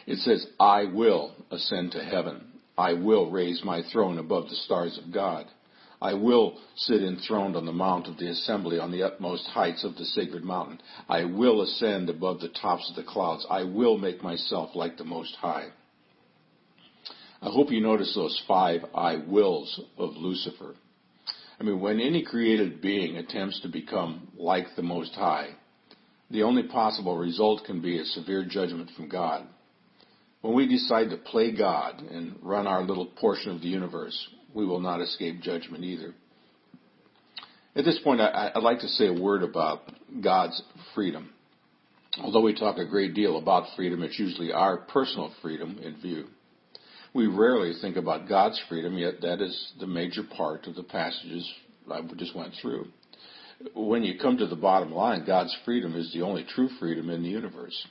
It 0.06 0.18
says, 0.20 0.46
I 0.60 0.86
will 0.86 1.34
ascend 1.52 1.94
to 1.94 2.04
heaven. 2.04 2.46
I 2.78 2.94
will 2.94 3.32
raise 3.32 3.64
my 3.64 3.82
throne 3.92 4.20
above 4.20 4.50
the 4.50 4.56
stars 4.56 5.00
of 5.04 5.14
God. 5.14 5.48
I 6.02 6.14
will 6.14 6.58
sit 6.76 7.02
enthroned 7.02 7.56
on 7.56 7.66
the 7.66 7.72
mount 7.72 8.08
of 8.08 8.18
the 8.18 8.30
assembly 8.30 8.80
on 8.80 8.92
the 8.92 9.04
utmost 9.04 9.48
heights 9.48 9.84
of 9.84 9.96
the 9.96 10.06
sacred 10.06 10.44
mountain. 10.44 10.82
I 11.08 11.24
will 11.26 11.62
ascend 11.62 12.10
above 12.10 12.42
the 12.42 12.50
tops 12.50 12.90
of 12.90 12.96
the 12.96 13.10
clouds. 13.10 13.46
I 13.50 13.64
will 13.64 13.98
make 13.98 14.22
myself 14.22 14.76
like 14.76 14.98
the 14.98 15.06
Most 15.06 15.36
High. 15.36 15.70
I 17.42 17.50
hope 17.50 17.72
you 17.72 17.82
notice 17.82 18.14
those 18.16 18.42
five 18.48 18.82
I 18.94 19.18
wills 19.18 19.80
of 19.98 20.16
Lucifer. 20.18 20.76
I 21.60 21.64
mean, 21.64 21.80
when 21.80 22.02
any 22.02 22.24
created 22.24 22.82
being 22.82 23.18
attempts 23.18 23.62
to 23.62 23.70
become 23.70 24.28
like 24.38 24.68
the 24.76 24.82
Most 24.82 25.14
High, 25.14 25.52
the 26.30 26.44
only 26.44 26.64
possible 26.64 27.18
result 27.18 27.66
can 27.66 27.82
be 27.82 28.00
a 28.00 28.06
severe 28.06 28.44
judgment 28.44 28.90
from 28.96 29.08
God. 29.08 29.48
When 30.42 30.54
we 30.54 30.68
decide 30.68 31.10
to 31.12 31.18
play 31.18 31.56
God 31.56 32.02
and 32.02 32.38
run 32.42 32.68
our 32.68 32.84
little 32.84 33.06
portion 33.06 33.52
of 33.52 33.62
the 33.62 33.68
universe, 33.68 34.28
we 34.56 34.66
will 34.66 34.80
not 34.80 35.02
escape 35.02 35.42
judgment 35.42 35.84
either. 35.84 36.16
At 37.76 37.84
this 37.84 38.00
point, 38.04 38.22
I, 38.22 38.52
would 38.56 38.64
like 38.64 38.80
to 38.80 38.88
say 38.88 39.08
a 39.08 39.14
word 39.14 39.44
about 39.44 39.82
God's 40.24 40.60
freedom. 40.96 41.30
Although 42.24 42.42
we 42.42 42.58
talk 42.58 42.78
a 42.78 42.86
great 42.86 43.14
deal 43.14 43.38
about 43.38 43.76
freedom, 43.76 44.02
it's 44.02 44.18
usually 44.18 44.54
our 44.54 44.78
personal 44.78 45.34
freedom 45.42 45.78
in 45.84 46.00
view. 46.02 46.28
We 47.14 47.28
rarely 47.28 47.74
think 47.82 47.98
about 47.98 48.30
God's 48.30 48.62
freedom, 48.70 48.98
yet 48.98 49.16
that 49.22 49.42
is 49.42 49.74
the 49.80 49.88
major 49.88 50.24
part 50.24 50.68
of 50.68 50.76
the 50.76 50.84
passages 50.84 51.50
I 51.92 52.02
just 52.16 52.36
went 52.36 52.54
through. 52.62 52.88
When 53.74 54.04
you 54.04 54.18
come 54.20 54.38
to 54.38 54.48
the 54.48 54.56
bottom 54.56 54.92
line, 54.94 55.26
God's 55.26 55.56
freedom 55.66 55.96
is 55.96 56.12
the 56.14 56.22
only 56.22 56.46
true 56.46 56.70
freedom 56.80 57.10
in 57.10 57.24
the 57.24 57.30
universe. 57.30 57.88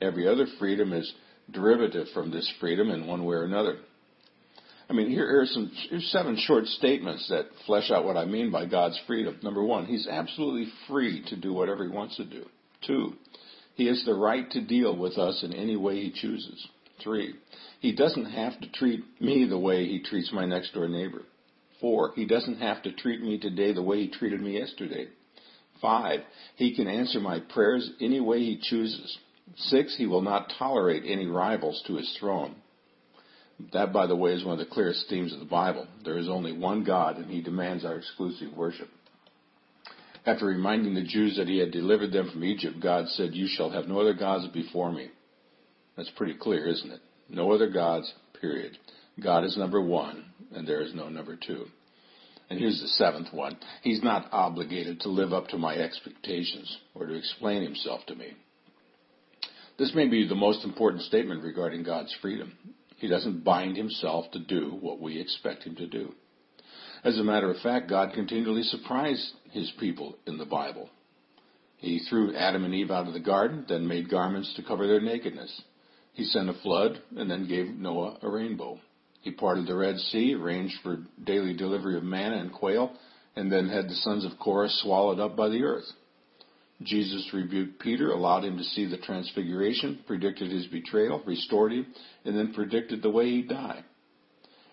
Every 0.00 0.28
other 0.28 0.46
freedom 0.58 0.92
is 0.92 1.12
derivative 1.50 2.08
from 2.12 2.30
this 2.30 2.52
freedom 2.60 2.90
in 2.90 3.06
one 3.06 3.24
way 3.24 3.36
or 3.36 3.44
another. 3.44 3.78
I 4.88 4.92
mean, 4.92 5.08
here, 5.08 5.26
here 5.26 5.40
are 5.42 5.46
some 5.46 5.70
here's 5.88 6.10
seven 6.10 6.36
short 6.38 6.66
statements 6.66 7.28
that 7.28 7.46
flesh 7.66 7.90
out 7.90 8.04
what 8.04 8.16
I 8.16 8.24
mean 8.26 8.50
by 8.50 8.66
God's 8.66 9.00
freedom. 9.06 9.38
Number 9.42 9.62
one, 9.62 9.86
He's 9.86 10.06
absolutely 10.06 10.72
free 10.88 11.24
to 11.28 11.36
do 11.36 11.52
whatever 11.52 11.84
He 11.84 11.90
wants 11.90 12.16
to 12.16 12.24
do. 12.24 12.44
Two, 12.86 13.14
He 13.74 13.86
has 13.86 14.02
the 14.04 14.14
right 14.14 14.50
to 14.50 14.60
deal 14.60 14.96
with 14.96 15.18
us 15.18 15.42
in 15.42 15.52
any 15.52 15.76
way 15.76 15.96
He 15.96 16.12
chooses. 16.12 16.68
Three, 17.02 17.34
he 17.80 17.92
doesn't 17.92 18.26
have 18.26 18.58
to 18.60 18.70
treat 18.70 19.04
me 19.20 19.46
the 19.46 19.58
way 19.58 19.86
he 19.86 20.02
treats 20.02 20.32
my 20.32 20.46
next 20.46 20.72
door 20.72 20.88
neighbor. 20.88 21.22
Four, 21.80 22.12
he 22.14 22.24
doesn't 22.24 22.58
have 22.58 22.82
to 22.84 22.92
treat 22.92 23.20
me 23.20 23.38
today 23.38 23.72
the 23.72 23.82
way 23.82 23.98
he 23.98 24.10
treated 24.10 24.40
me 24.40 24.58
yesterday. 24.58 25.08
Five, 25.82 26.20
he 26.56 26.74
can 26.74 26.88
answer 26.88 27.20
my 27.20 27.40
prayers 27.40 27.90
any 28.00 28.20
way 28.20 28.38
he 28.38 28.60
chooses. 28.62 29.18
Six, 29.56 29.96
he 29.96 30.06
will 30.06 30.22
not 30.22 30.52
tolerate 30.58 31.02
any 31.06 31.26
rivals 31.26 31.82
to 31.86 31.96
his 31.96 32.16
throne. 32.18 32.54
That, 33.72 33.92
by 33.92 34.06
the 34.06 34.16
way, 34.16 34.32
is 34.32 34.44
one 34.44 34.58
of 34.58 34.66
the 34.66 34.72
clearest 34.72 35.08
themes 35.08 35.32
of 35.32 35.38
the 35.38 35.44
Bible. 35.44 35.86
There 36.04 36.18
is 36.18 36.28
only 36.28 36.52
one 36.52 36.84
God, 36.84 37.18
and 37.18 37.30
he 37.30 37.40
demands 37.40 37.84
our 37.84 37.96
exclusive 37.96 38.56
worship. 38.56 38.88
After 40.26 40.46
reminding 40.46 40.94
the 40.94 41.04
Jews 41.04 41.36
that 41.36 41.48
he 41.48 41.58
had 41.58 41.70
delivered 41.70 42.12
them 42.12 42.30
from 42.30 42.44
Egypt, 42.44 42.80
God 42.82 43.08
said, 43.08 43.34
You 43.34 43.46
shall 43.46 43.70
have 43.70 43.86
no 43.86 44.00
other 44.00 44.14
gods 44.14 44.48
before 44.48 44.90
me. 44.90 45.10
That's 45.96 46.10
pretty 46.16 46.34
clear, 46.34 46.66
isn't 46.66 46.90
it? 46.90 47.00
No 47.28 47.52
other 47.52 47.68
gods, 47.68 48.12
period. 48.40 48.76
God 49.22 49.44
is 49.44 49.56
number 49.56 49.80
one, 49.80 50.24
and 50.52 50.66
there 50.66 50.80
is 50.80 50.94
no 50.94 51.08
number 51.08 51.36
two. 51.36 51.66
And 52.50 52.58
here's 52.58 52.80
the 52.80 52.88
seventh 52.88 53.32
one. 53.32 53.56
He's 53.82 54.02
not 54.02 54.28
obligated 54.32 55.00
to 55.00 55.08
live 55.08 55.32
up 55.32 55.48
to 55.48 55.58
my 55.58 55.76
expectations 55.76 56.78
or 56.94 57.06
to 57.06 57.14
explain 57.14 57.62
himself 57.62 58.00
to 58.06 58.14
me. 58.14 58.34
This 59.78 59.92
may 59.94 60.08
be 60.08 60.26
the 60.26 60.34
most 60.34 60.64
important 60.64 61.02
statement 61.02 61.42
regarding 61.42 61.82
God's 61.82 62.14
freedom. 62.20 62.52
He 63.04 63.10
doesn't 63.10 63.44
bind 63.44 63.76
himself 63.76 64.30
to 64.30 64.38
do 64.38 64.78
what 64.80 64.98
we 64.98 65.20
expect 65.20 65.64
him 65.64 65.76
to 65.76 65.86
do. 65.86 66.14
As 67.04 67.18
a 67.18 67.22
matter 67.22 67.50
of 67.50 67.60
fact, 67.60 67.90
God 67.90 68.14
continually 68.14 68.62
surprised 68.62 69.30
his 69.50 69.70
people 69.78 70.16
in 70.26 70.38
the 70.38 70.46
Bible. 70.46 70.88
He 71.76 71.98
threw 71.98 72.34
Adam 72.34 72.64
and 72.64 72.74
Eve 72.74 72.90
out 72.90 73.06
of 73.06 73.12
the 73.12 73.20
garden, 73.20 73.66
then 73.68 73.86
made 73.86 74.08
garments 74.08 74.54
to 74.54 74.62
cover 74.62 74.86
their 74.86 75.02
nakedness. 75.02 75.64
He 76.14 76.24
sent 76.24 76.48
a 76.48 76.54
flood 76.54 76.98
and 77.14 77.30
then 77.30 77.46
gave 77.46 77.76
Noah 77.76 78.20
a 78.22 78.30
rainbow. 78.30 78.80
He 79.20 79.32
parted 79.32 79.66
the 79.66 79.76
Red 79.76 79.98
Sea, 79.98 80.32
arranged 80.32 80.76
for 80.82 81.04
daily 81.22 81.52
delivery 81.52 81.98
of 81.98 82.04
manna 82.04 82.38
and 82.38 82.54
quail, 82.54 82.90
and 83.36 83.52
then 83.52 83.68
had 83.68 83.90
the 83.90 83.96
sons 83.96 84.24
of 84.24 84.38
Korah 84.38 84.70
swallowed 84.70 85.20
up 85.20 85.36
by 85.36 85.50
the 85.50 85.62
earth. 85.64 85.92
Jesus 86.82 87.30
rebuked 87.32 87.80
Peter, 87.80 88.10
allowed 88.10 88.44
him 88.44 88.58
to 88.58 88.64
see 88.64 88.86
the 88.86 88.98
transfiguration, 88.98 90.00
predicted 90.06 90.50
his 90.50 90.66
betrayal, 90.66 91.22
restored 91.24 91.72
him, 91.72 91.86
and 92.24 92.36
then 92.36 92.52
predicted 92.52 93.02
the 93.02 93.10
way 93.10 93.30
he'd 93.30 93.48
die. 93.48 93.84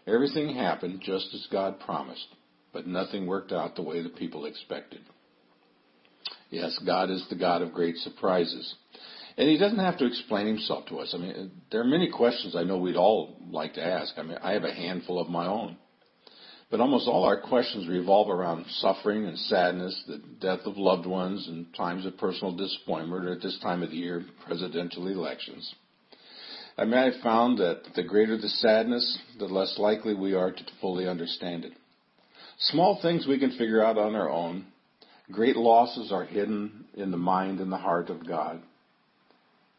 Everything 0.08 0.56
happened 0.56 1.02
just 1.02 1.30
as 1.34 1.48
God 1.52 1.80
promised, 1.80 2.28
but 2.74 2.88
nothing 2.88 3.28
worked 3.28 3.52
out 3.52 3.76
the 3.76 3.84
way 3.84 4.02
the 4.02 4.10
people 4.10 4.46
expected. 4.46 5.02
Yes, 6.50 6.78
God 6.86 7.10
is 7.10 7.26
the 7.30 7.36
God 7.36 7.62
of 7.62 7.72
great 7.72 7.96
surprises. 7.98 8.76
And 9.38 9.48
he 9.48 9.58
doesn't 9.58 9.80
have 9.80 9.98
to 10.00 10.06
explain 10.06 10.48
himself 10.48 10.88
to 10.88 10.98
us. 11.00 11.14
I 11.14 11.18
mean, 11.18 11.52
there 11.72 11.82
are 11.82 11.86
many 11.86 12.12
questions 12.12 12.56
I 12.56 12.64
know 12.64 12.78
we'd 12.78 12.98
all 12.98 13.38
like 13.50 13.76
to 13.76 13.86
ask. 13.86 14.14
I 14.18 14.24
mean, 14.24 14.38
I 14.42 14.52
have 14.52 14.64
a 14.64 14.74
handful 14.74 15.20
of 15.20 15.30
my 15.30 15.48
own. 15.48 15.78
But 16.72 16.80
almost 16.80 17.06
all 17.06 17.26
our 17.26 17.40
questions 17.40 17.90
revolve 17.90 18.30
around 18.30 18.66
suffering 18.78 19.26
and 19.26 19.38
sadness, 19.38 20.04
the 20.08 20.22
death 20.40 20.62
of 20.66 20.78
loved 20.78 21.06
ones, 21.06 21.46
and 21.50 21.66
times 21.76 22.06
of 22.06 22.18
personal 22.18 22.56
disappointment, 22.56 23.26
or 23.26 23.34
at 23.34 23.42
this 23.42 23.60
time 23.62 23.84
of 23.84 23.92
the 23.92 23.98
year, 23.98 24.24
presidential 24.46 25.08
elections. 25.08 25.76
I 26.78 26.86
mean, 26.86 26.94
I've 26.94 27.22
found 27.22 27.58
that 27.58 27.82
the 27.96 28.04
greater 28.04 28.38
the 28.38 28.48
sadness, 28.48 29.20
the 29.38 29.46
less 29.46 29.78
likely 29.78 30.14
we 30.14 30.34
are 30.34 30.52
to 30.52 30.64
fully 30.80 31.10
understand 31.10 31.66
it. 31.66 31.74
Small 32.58 33.00
things 33.02 33.28
we 33.28 33.38
can 33.38 33.52
figure 33.52 33.84
out 33.84 33.98
on 33.98 34.16
our 34.16 34.30
own. 34.30 34.66
Great 35.30 35.58
losses 35.58 36.12
are 36.12 36.24
hidden 36.24 36.86
in 36.94 37.12
the 37.12 37.18
mind 37.18 37.60
and 37.60 37.72
the 37.72 37.78
heart 37.78 38.10
of 38.10 38.26
God. 38.26 38.62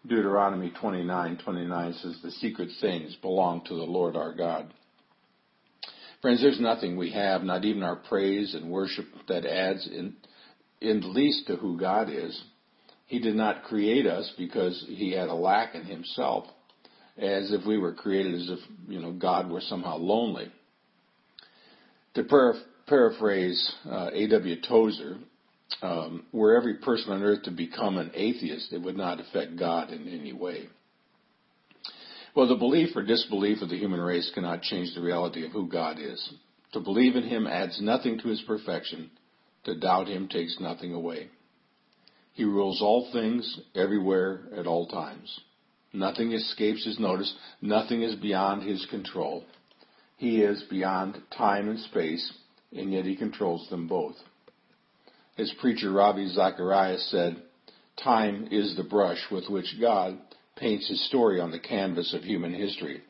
Deuteronomy 0.06 0.70
29:29 0.70 1.94
says, 1.94 2.20
"The 2.20 2.32
secret 2.32 2.70
things 2.80 3.16
belong 3.16 3.62
to 3.62 3.74
the 3.74 3.84
Lord 3.84 4.14
our 4.14 4.32
God." 4.34 4.74
Friends, 6.22 6.40
there's 6.40 6.60
nothing 6.60 6.96
we 6.96 7.10
have, 7.10 7.42
not 7.42 7.64
even 7.64 7.82
our 7.82 7.96
praise 7.96 8.54
and 8.54 8.70
worship, 8.70 9.06
that 9.26 9.44
adds 9.44 9.88
in, 9.88 10.14
in 10.80 11.00
the 11.00 11.08
least 11.08 11.48
to 11.48 11.56
who 11.56 11.76
God 11.76 12.08
is. 12.08 12.40
He 13.06 13.18
did 13.18 13.34
not 13.34 13.64
create 13.64 14.06
us 14.06 14.32
because 14.38 14.84
he 14.88 15.10
had 15.10 15.28
a 15.28 15.34
lack 15.34 15.74
in 15.74 15.84
himself, 15.84 16.44
as 17.18 17.52
if 17.52 17.66
we 17.66 17.76
were 17.76 17.92
created 17.92 18.36
as 18.36 18.50
if 18.50 18.60
you 18.88 19.00
know 19.00 19.12
God 19.12 19.50
were 19.50 19.60
somehow 19.60 19.96
lonely. 19.96 20.50
To 22.14 22.54
paraphrase 22.86 23.74
uh, 23.90 24.10
A.W. 24.12 24.56
Tozer, 24.66 25.16
um, 25.82 26.24
were 26.32 26.56
every 26.56 26.74
person 26.74 27.12
on 27.12 27.22
earth 27.24 27.42
to 27.44 27.50
become 27.50 27.98
an 27.98 28.12
atheist, 28.14 28.72
it 28.72 28.80
would 28.80 28.96
not 28.96 29.18
affect 29.18 29.58
God 29.58 29.90
in 29.90 30.06
any 30.08 30.32
way. 30.32 30.68
Well, 32.34 32.48
the 32.48 32.54
belief 32.54 32.96
or 32.96 33.02
disbelief 33.02 33.60
of 33.60 33.68
the 33.68 33.76
human 33.76 34.00
race 34.00 34.30
cannot 34.34 34.62
change 34.62 34.94
the 34.94 35.02
reality 35.02 35.44
of 35.44 35.52
who 35.52 35.68
God 35.68 35.98
is. 35.98 36.32
To 36.72 36.80
believe 36.80 37.14
in 37.14 37.24
Him 37.24 37.46
adds 37.46 37.80
nothing 37.80 38.18
to 38.20 38.28
His 38.28 38.40
perfection. 38.42 39.10
To 39.64 39.78
doubt 39.78 40.08
Him 40.08 40.28
takes 40.28 40.58
nothing 40.58 40.94
away. 40.94 41.28
He 42.32 42.44
rules 42.44 42.80
all 42.80 43.10
things, 43.12 43.60
everywhere, 43.74 44.40
at 44.56 44.66
all 44.66 44.86
times. 44.86 45.40
Nothing 45.92 46.32
escapes 46.32 46.86
His 46.86 46.98
notice. 46.98 47.34
Nothing 47.60 48.02
is 48.02 48.14
beyond 48.14 48.62
His 48.62 48.86
control. 48.86 49.44
He 50.16 50.40
is 50.40 50.62
beyond 50.70 51.20
time 51.36 51.68
and 51.68 51.78
space, 51.80 52.32
and 52.74 52.90
yet 52.90 53.04
He 53.04 53.14
controls 53.14 53.68
them 53.68 53.86
both. 53.86 54.16
As 55.36 55.52
preacher 55.60 55.92
Ravi 55.92 56.28
Zacharias 56.28 57.10
said, 57.10 57.42
time 58.02 58.48
is 58.50 58.74
the 58.74 58.84
brush 58.84 59.20
with 59.30 59.50
which 59.50 59.76
God 59.78 60.18
paints 60.56 60.88
his 60.88 61.06
story 61.08 61.40
on 61.40 61.50
the 61.50 61.58
canvas 61.58 62.14
of 62.14 62.22
human 62.22 62.52
history. 62.52 63.02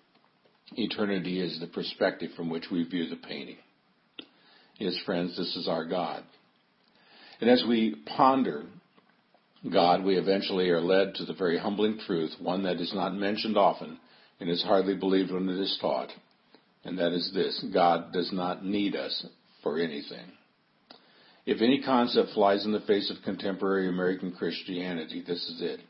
Eternity 0.74 1.40
is 1.40 1.60
the 1.60 1.66
perspective 1.66 2.30
from 2.36 2.48
which 2.48 2.66
we 2.70 2.84
view 2.84 3.08
the 3.08 3.16
painting. 3.16 3.56
Yes, 4.76 4.96
friends, 5.04 5.36
this 5.36 5.54
is 5.56 5.68
our 5.68 5.84
God. 5.84 6.24
And 7.40 7.50
as 7.50 7.64
we 7.68 7.96
ponder 8.16 8.64
God, 9.70 10.04
we 10.04 10.16
eventually 10.16 10.70
are 10.70 10.80
led 10.80 11.14
to 11.16 11.24
the 11.24 11.34
very 11.34 11.58
humbling 11.58 11.98
truth, 12.06 12.32
one 12.40 12.62
that 12.64 12.80
is 12.80 12.92
not 12.94 13.14
mentioned 13.14 13.56
often 13.56 13.98
and 14.40 14.50
is 14.50 14.62
hardly 14.62 14.96
believed 14.96 15.30
when 15.30 15.48
it 15.48 15.58
is 15.58 15.78
taught. 15.80 16.10
And 16.84 16.98
that 16.98 17.12
is 17.12 17.30
this 17.32 17.64
God 17.72 18.12
does 18.12 18.30
not 18.32 18.64
need 18.64 18.96
us 18.96 19.24
for 19.62 19.78
anything. 19.78 20.32
If 21.46 21.60
any 21.60 21.82
concept 21.82 22.30
flies 22.30 22.64
in 22.64 22.72
the 22.72 22.80
face 22.80 23.10
of 23.10 23.22
contemporary 23.24 23.88
American 23.88 24.32
Christianity, 24.32 25.22
this 25.26 25.38
is 25.38 25.60
it. 25.60 25.80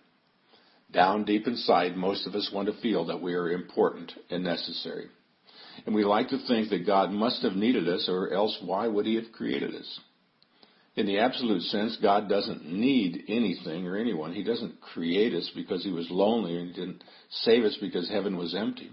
Down 0.93 1.25
deep 1.25 1.47
inside, 1.47 1.97
most 1.97 2.27
of 2.27 2.35
us 2.35 2.51
want 2.53 2.69
to 2.69 2.81
feel 2.81 3.07
that 3.07 3.23
we 3.23 3.35
are 3.35 3.51
important 3.51 4.13
and 4.31 4.45
necessary. 4.45 5.07
And 5.87 5.95
we 5.95 6.05
like 6.05 6.29
to 6.29 6.47
think 6.47 6.69
that 6.71 6.87
God 6.87 7.11
must 7.11 7.43
have 7.43 7.55
needed 7.55 7.89
us, 7.89 8.09
or 8.09 8.33
else 8.33 8.59
why 8.63 8.87
would 8.87 9.07
He 9.07 9.15
have 9.15 9.33
created 9.33 9.75
us? 9.75 10.01
In 10.95 11.07
the 11.07 11.21
absolute 11.21 11.63
sense, 11.63 11.97
God 12.03 12.29
doesn't 12.29 12.71
need 12.71 13.25
anything 13.27 13.87
or 13.87 13.97
anyone. 13.97 14.35
He 14.35 14.45
doesn't 14.45 14.83
create 14.83 15.33
us 15.33 15.51
because 15.55 15.83
He 15.83 15.91
was 15.91 16.07
lonely, 16.11 16.59
and 16.59 16.69
He 16.69 16.75
didn't 16.75 17.03
save 17.31 17.65
us 17.65 17.79
because 17.81 18.11
heaven 18.11 18.37
was 18.37 18.55
empty. 18.55 18.91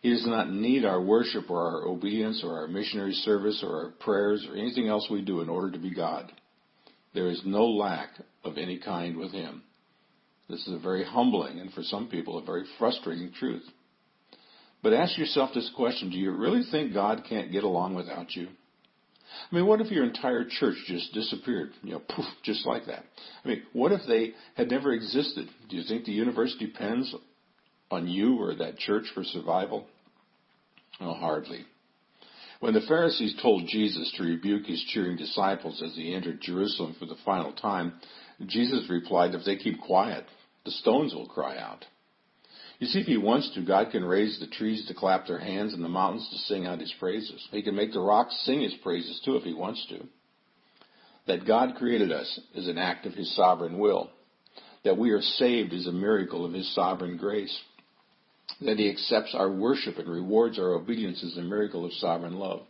He 0.00 0.10
does 0.10 0.26
not 0.26 0.50
need 0.50 0.86
our 0.86 1.02
worship 1.02 1.50
or 1.50 1.60
our 1.60 1.86
obedience 1.86 2.42
or 2.42 2.58
our 2.60 2.68
missionary 2.68 3.12
service 3.12 3.62
or 3.62 3.84
our 3.84 3.90
prayers 3.90 4.46
or 4.48 4.56
anything 4.56 4.88
else 4.88 5.08
we 5.10 5.22
do 5.22 5.42
in 5.42 5.50
order 5.50 5.72
to 5.72 5.78
be 5.78 5.94
God. 5.94 6.32
There 7.12 7.28
is 7.28 7.42
no 7.44 7.66
lack 7.66 8.10
of 8.44 8.56
any 8.56 8.78
kind 8.78 9.16
with 9.16 9.32
Him. 9.32 9.62
This 10.48 10.66
is 10.66 10.74
a 10.74 10.78
very 10.78 11.04
humbling 11.04 11.58
and 11.60 11.72
for 11.72 11.82
some 11.82 12.08
people 12.08 12.38
a 12.38 12.44
very 12.44 12.64
frustrating 12.78 13.32
truth. 13.32 13.64
But 14.82 14.92
ask 14.92 15.18
yourself 15.18 15.50
this 15.54 15.70
question, 15.76 16.10
do 16.10 16.16
you 16.16 16.30
really 16.30 16.62
think 16.70 16.94
God 16.94 17.24
can't 17.28 17.52
get 17.52 17.64
along 17.64 17.94
without 17.94 18.34
you? 18.34 18.48
I 19.50 19.54
mean, 19.54 19.66
what 19.66 19.80
if 19.80 19.90
your 19.90 20.04
entire 20.04 20.44
church 20.48 20.76
just 20.86 21.12
disappeared, 21.12 21.70
you 21.82 21.92
know, 21.92 21.98
poof, 21.98 22.24
just 22.44 22.66
like 22.66 22.86
that? 22.86 23.04
I 23.44 23.48
mean, 23.48 23.62
what 23.72 23.92
if 23.92 24.00
they 24.08 24.32
had 24.54 24.70
never 24.70 24.92
existed? 24.92 25.48
Do 25.68 25.76
you 25.76 25.82
think 25.82 26.04
the 26.04 26.12
universe 26.12 26.56
depends 26.58 27.14
on 27.90 28.08
you 28.08 28.40
or 28.40 28.54
that 28.54 28.78
church 28.78 29.04
for 29.14 29.24
survival? 29.24 29.86
Well, 31.00 31.14
hardly. 31.14 31.64
When 32.60 32.74
the 32.74 32.80
Pharisees 32.80 33.36
told 33.40 33.68
Jesus 33.68 34.12
to 34.16 34.24
rebuke 34.24 34.66
his 34.66 34.82
cheering 34.88 35.16
disciples 35.16 35.80
as 35.80 35.94
he 35.94 36.12
entered 36.12 36.40
Jerusalem 36.40 36.96
for 36.98 37.06
the 37.06 37.16
final 37.24 37.52
time, 37.52 37.94
Jesus 38.46 38.90
replied, 38.90 39.34
If 39.34 39.44
they 39.44 39.56
keep 39.56 39.80
quiet, 39.80 40.24
the 40.64 40.72
stones 40.72 41.14
will 41.14 41.28
cry 41.28 41.56
out. 41.56 41.84
You 42.80 42.86
see, 42.86 43.00
if 43.00 43.06
he 43.06 43.16
wants 43.16 43.50
to, 43.54 43.62
God 43.64 43.90
can 43.90 44.04
raise 44.04 44.38
the 44.38 44.46
trees 44.46 44.86
to 44.86 44.94
clap 44.94 45.26
their 45.26 45.38
hands 45.38 45.74
and 45.74 45.84
the 45.84 45.88
mountains 45.88 46.28
to 46.30 46.38
sing 46.38 46.66
out 46.66 46.80
his 46.80 46.94
praises. 46.98 47.46
He 47.50 47.62
can 47.62 47.74
make 47.74 47.92
the 47.92 48.00
rocks 48.00 48.40
sing 48.44 48.60
his 48.60 48.74
praises 48.82 49.20
too 49.24 49.36
if 49.36 49.42
he 49.42 49.54
wants 49.54 49.84
to. 49.88 50.06
That 51.26 51.46
God 51.46 51.74
created 51.76 52.12
us 52.12 52.40
is 52.54 52.68
an 52.68 52.78
act 52.78 53.04
of 53.06 53.14
his 53.14 53.34
sovereign 53.34 53.78
will. 53.78 54.10
That 54.84 54.96
we 54.96 55.10
are 55.10 55.20
saved 55.20 55.72
is 55.72 55.86
a 55.86 55.92
miracle 55.92 56.44
of 56.44 56.52
his 56.52 56.72
sovereign 56.74 57.16
grace. 57.16 57.56
That 58.60 58.78
he 58.78 58.90
accepts 58.90 59.34
our 59.34 59.50
worship 59.50 59.98
and 59.98 60.08
rewards 60.08 60.58
our 60.58 60.72
obedience 60.72 61.22
is 61.22 61.36
a 61.36 61.42
miracle 61.42 61.84
of 61.84 61.92
sovereign 61.94 62.38
love. 62.38 62.62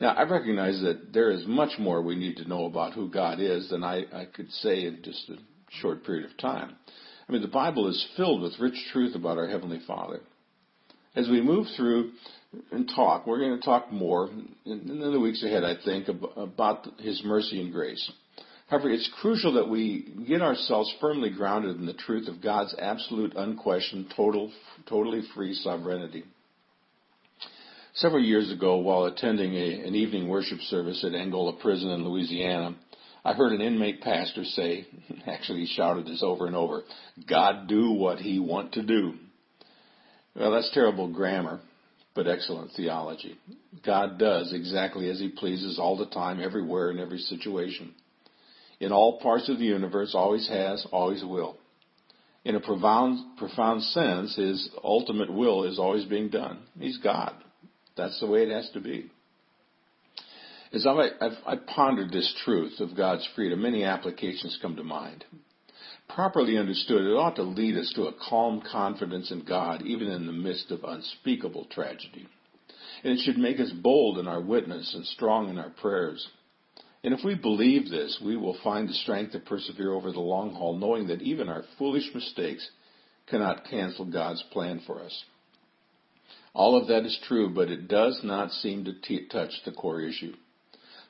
Now, 0.00 0.14
I 0.14 0.24
recognize 0.24 0.80
that 0.82 1.12
there 1.12 1.30
is 1.30 1.46
much 1.46 1.78
more 1.78 2.02
we 2.02 2.16
need 2.16 2.36
to 2.36 2.48
know 2.48 2.66
about 2.66 2.92
who 2.92 3.08
God 3.08 3.40
is 3.40 3.70
than 3.70 3.82
I, 3.82 4.04
I 4.12 4.26
could 4.26 4.50
say 4.50 4.84
in 4.84 5.00
just 5.02 5.28
a 5.30 5.36
short 5.80 6.04
period 6.04 6.30
of 6.30 6.36
time. 6.36 6.76
I 7.28 7.32
mean, 7.32 7.42
the 7.42 7.48
Bible 7.48 7.88
is 7.88 8.06
filled 8.16 8.42
with 8.42 8.58
rich 8.60 8.76
truth 8.92 9.14
about 9.14 9.38
our 9.38 9.48
Heavenly 9.48 9.80
Father. 9.86 10.20
As 11.14 11.28
we 11.28 11.40
move 11.40 11.66
through 11.76 12.12
and 12.70 12.90
talk, 12.94 13.26
we're 13.26 13.38
going 13.38 13.58
to 13.58 13.64
talk 13.64 13.90
more 13.90 14.28
in, 14.66 15.00
the 15.12 15.18
weeks 15.18 15.42
ahead, 15.42 15.64
I 15.64 15.74
think, 15.82 16.08
about 16.36 16.86
His 16.98 17.22
mercy 17.24 17.60
and 17.60 17.72
grace. 17.72 18.12
However, 18.68 18.90
it's 18.90 19.08
crucial 19.20 19.54
that 19.54 19.68
we 19.68 20.24
get 20.26 20.42
ourselves 20.42 20.92
firmly 21.00 21.30
grounded 21.30 21.76
in 21.76 21.86
the 21.86 21.92
truth 21.92 22.26
of 22.28 22.42
God's 22.42 22.74
absolute, 22.78 23.34
unquestioned, 23.36 24.12
total, 24.16 24.52
totally 24.88 25.22
free 25.34 25.54
sovereignty. 25.54 26.24
Several 27.94 28.22
years 28.22 28.50
ago, 28.50 28.78
while 28.78 29.04
attending 29.04 29.54
a, 29.54 29.86
an 29.86 29.94
evening 29.94 30.28
worship 30.28 30.58
service 30.62 31.04
at 31.04 31.14
Angola 31.14 31.54
Prison 31.62 31.90
in 31.90 32.04
Louisiana, 32.04 32.76
I 33.24 33.32
heard 33.34 33.52
an 33.52 33.60
inmate 33.60 34.02
pastor 34.02 34.44
say, 34.44 34.86
actually 35.26 35.60
he 35.60 35.74
shouted 35.74 36.04
this 36.04 36.22
over 36.22 36.46
and 36.46 36.56
over, 36.56 36.82
God 37.28 37.68
do 37.68 37.92
what 37.92 38.18
he 38.18 38.40
want 38.40 38.72
to 38.72 38.82
do. 38.82 39.14
Well, 40.34 40.50
that's 40.50 40.70
terrible 40.74 41.10
grammar, 41.10 41.60
but 42.14 42.26
excellent 42.26 42.72
theology. 42.76 43.38
God 43.84 44.18
does 44.18 44.52
exactly 44.52 45.08
as 45.08 45.18
he 45.18 45.28
pleases 45.28 45.78
all 45.78 45.96
the 45.96 46.06
time, 46.06 46.42
everywhere, 46.42 46.90
in 46.90 46.98
every 46.98 47.18
situation. 47.18 47.94
In 48.80 48.92
all 48.92 49.18
parts 49.20 49.48
of 49.48 49.58
the 49.58 49.64
universe, 49.64 50.14
always 50.14 50.48
has, 50.48 50.86
always 50.92 51.24
will. 51.24 51.56
In 52.44 52.54
a 52.54 52.60
profound, 52.60 53.38
profound 53.38 53.82
sense, 53.82 54.36
his 54.36 54.70
ultimate 54.84 55.32
will 55.32 55.64
is 55.64 55.78
always 55.78 56.04
being 56.04 56.28
done. 56.28 56.60
He's 56.78 56.98
God. 56.98 57.34
That's 57.96 58.20
the 58.20 58.26
way 58.26 58.42
it 58.42 58.50
has 58.50 58.70
to 58.74 58.80
be. 58.80 59.10
As 60.72 60.86
I've, 60.86 61.12
I've, 61.20 61.38
I've 61.46 61.66
pondered 61.66 62.12
this 62.12 62.32
truth 62.44 62.80
of 62.80 62.96
God's 62.96 63.26
freedom, 63.34 63.62
many 63.62 63.84
applications 63.84 64.58
come 64.60 64.76
to 64.76 64.84
mind. 64.84 65.24
Properly 66.08 66.56
understood, 66.56 67.02
it 67.02 67.16
ought 67.16 67.36
to 67.36 67.42
lead 67.42 67.76
us 67.76 67.92
to 67.96 68.04
a 68.04 68.14
calm 68.28 68.62
confidence 68.70 69.30
in 69.30 69.44
God, 69.44 69.82
even 69.82 70.08
in 70.08 70.26
the 70.26 70.32
midst 70.32 70.70
of 70.70 70.84
unspeakable 70.84 71.66
tragedy. 71.70 72.28
And 73.02 73.12
it 73.12 73.22
should 73.24 73.38
make 73.38 73.58
us 73.58 73.70
bold 73.70 74.18
in 74.18 74.28
our 74.28 74.40
witness 74.40 74.94
and 74.94 75.04
strong 75.06 75.48
in 75.48 75.58
our 75.58 75.70
prayers. 75.70 76.26
And 77.06 77.16
if 77.16 77.24
we 77.24 77.36
believe 77.36 77.88
this, 77.88 78.20
we 78.20 78.36
will 78.36 78.58
find 78.64 78.88
the 78.88 78.92
strength 78.92 79.30
to 79.30 79.38
persevere 79.38 79.92
over 79.92 80.10
the 80.10 80.18
long 80.18 80.52
haul, 80.52 80.76
knowing 80.76 81.06
that 81.06 81.22
even 81.22 81.48
our 81.48 81.62
foolish 81.78 82.10
mistakes 82.12 82.68
cannot 83.28 83.64
cancel 83.70 84.06
God's 84.06 84.42
plan 84.50 84.82
for 84.88 85.00
us. 85.00 85.24
All 86.52 86.76
of 86.76 86.88
that 86.88 87.06
is 87.06 87.16
true, 87.28 87.48
but 87.54 87.70
it 87.70 87.86
does 87.86 88.22
not 88.24 88.50
seem 88.50 88.84
to 88.86 88.92
t- 89.00 89.28
touch 89.28 89.52
the 89.64 89.70
core 89.70 90.00
issue. 90.00 90.34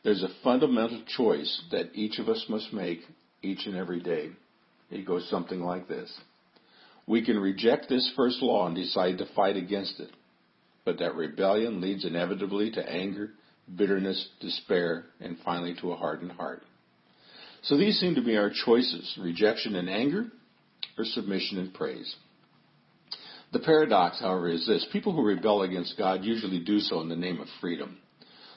There's 0.05 0.23
a 0.23 0.29
fundamental 0.45 1.03
choice 1.17 1.63
that 1.71 1.95
each 1.95 2.19
of 2.19 2.29
us 2.29 2.45
must 2.51 2.75
make 2.75 3.01
each 3.41 3.65
and 3.65 3.75
every 3.75 4.01
day. 4.01 4.33
It 4.91 5.07
goes 5.07 5.27
something 5.31 5.63
like 5.63 5.89
this. 5.89 6.13
We 7.07 7.25
can 7.25 7.39
reject 7.39 7.89
this 7.89 8.13
first 8.15 8.43
law 8.43 8.67
and 8.67 8.77
decide 8.77 9.17
to 9.17 9.35
fight 9.35 9.57
against 9.57 9.99
it, 9.99 10.11
but 10.85 10.99
that 10.99 11.15
rebellion 11.15 11.81
leads 11.81 12.05
inevitably 12.05 12.73
to 12.73 12.87
anger, 12.87 13.31
bitterness, 13.75 14.29
despair, 14.41 15.05
and 15.21 15.37
finally 15.45 15.75
to 15.81 15.93
a 15.93 15.97
hardened 15.97 16.33
heart. 16.33 16.63
So 17.63 17.77
these 17.77 17.99
seem 17.99 18.15
to 18.15 18.23
be 18.23 18.37
our 18.37 18.51
choices 18.51 19.19
rejection 19.21 19.75
and 19.75 19.89
anger, 19.89 20.27
or 20.99 21.05
submission 21.05 21.59
and 21.59 21.75
praise. 21.75 22.15
The 23.53 23.59
paradox, 23.61 24.21
however, 24.21 24.49
is 24.49 24.67
this 24.67 24.87
people 24.93 25.13
who 25.13 25.23
rebel 25.23 25.63
against 25.63 25.97
God 25.97 26.25
usually 26.25 26.61
do 26.61 26.79
so 26.81 27.01
in 27.01 27.09
the 27.09 27.17
name 27.17 27.41
of 27.41 27.49
freedom. 27.61 27.99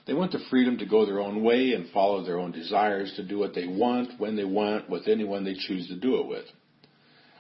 They 0.08 0.14
want 0.14 0.32
the 0.32 0.40
freedom 0.50 0.78
to 0.80 0.86
go 0.86 1.06
their 1.06 1.20
own 1.20 1.44
way 1.44 1.74
and 1.74 1.92
follow 1.92 2.24
their 2.24 2.40
own 2.40 2.52
desires, 2.52 3.14
to 3.16 3.24
do 3.24 3.38
what 3.38 3.54
they 3.54 3.68
want, 3.68 4.20
when 4.20 4.36
they 4.36 4.44
want, 4.44 4.90
with 4.90 5.08
anyone 5.08 5.44
they 5.44 5.54
choose 5.54 5.88
to 5.88 5.96
do 5.96 6.20
it 6.20 6.28
with. 6.28 6.46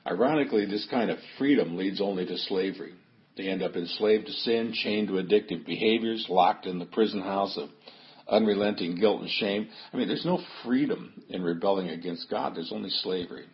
Ironically, 0.05 0.65
this 0.65 0.88
kind 0.89 1.10
of 1.10 1.17
freedom 1.38 1.77
leads 1.77 1.99
only 1.99 2.25
to 2.25 2.38
slavery. 2.38 2.93
They 3.39 3.47
end 3.47 3.63
up 3.63 3.78
enslaved 3.78 4.25
to 4.25 4.34
sin, 4.34 4.73
chained 4.73 5.08
to 5.08 5.13
addictive 5.13 5.65
behaviors, 5.65 6.25
locked 6.28 6.65
in 6.65 6.78
the 6.78 6.86
prison 6.86 7.21
house 7.21 7.58
of 7.58 7.69
unrelenting 8.28 8.95
guilt 8.95 9.21
and 9.21 9.30
shame. 9.30 9.69
I 9.93 9.95
mean, 9.95 10.10
there's 10.10 10.25
no 10.25 10.41
freedom 10.65 11.13
in 11.30 11.41
rebelling 11.41 11.88
against 11.88 12.30
God, 12.30 12.54
there's 12.54 12.73
only 12.73 12.89
slavery. 12.89 13.45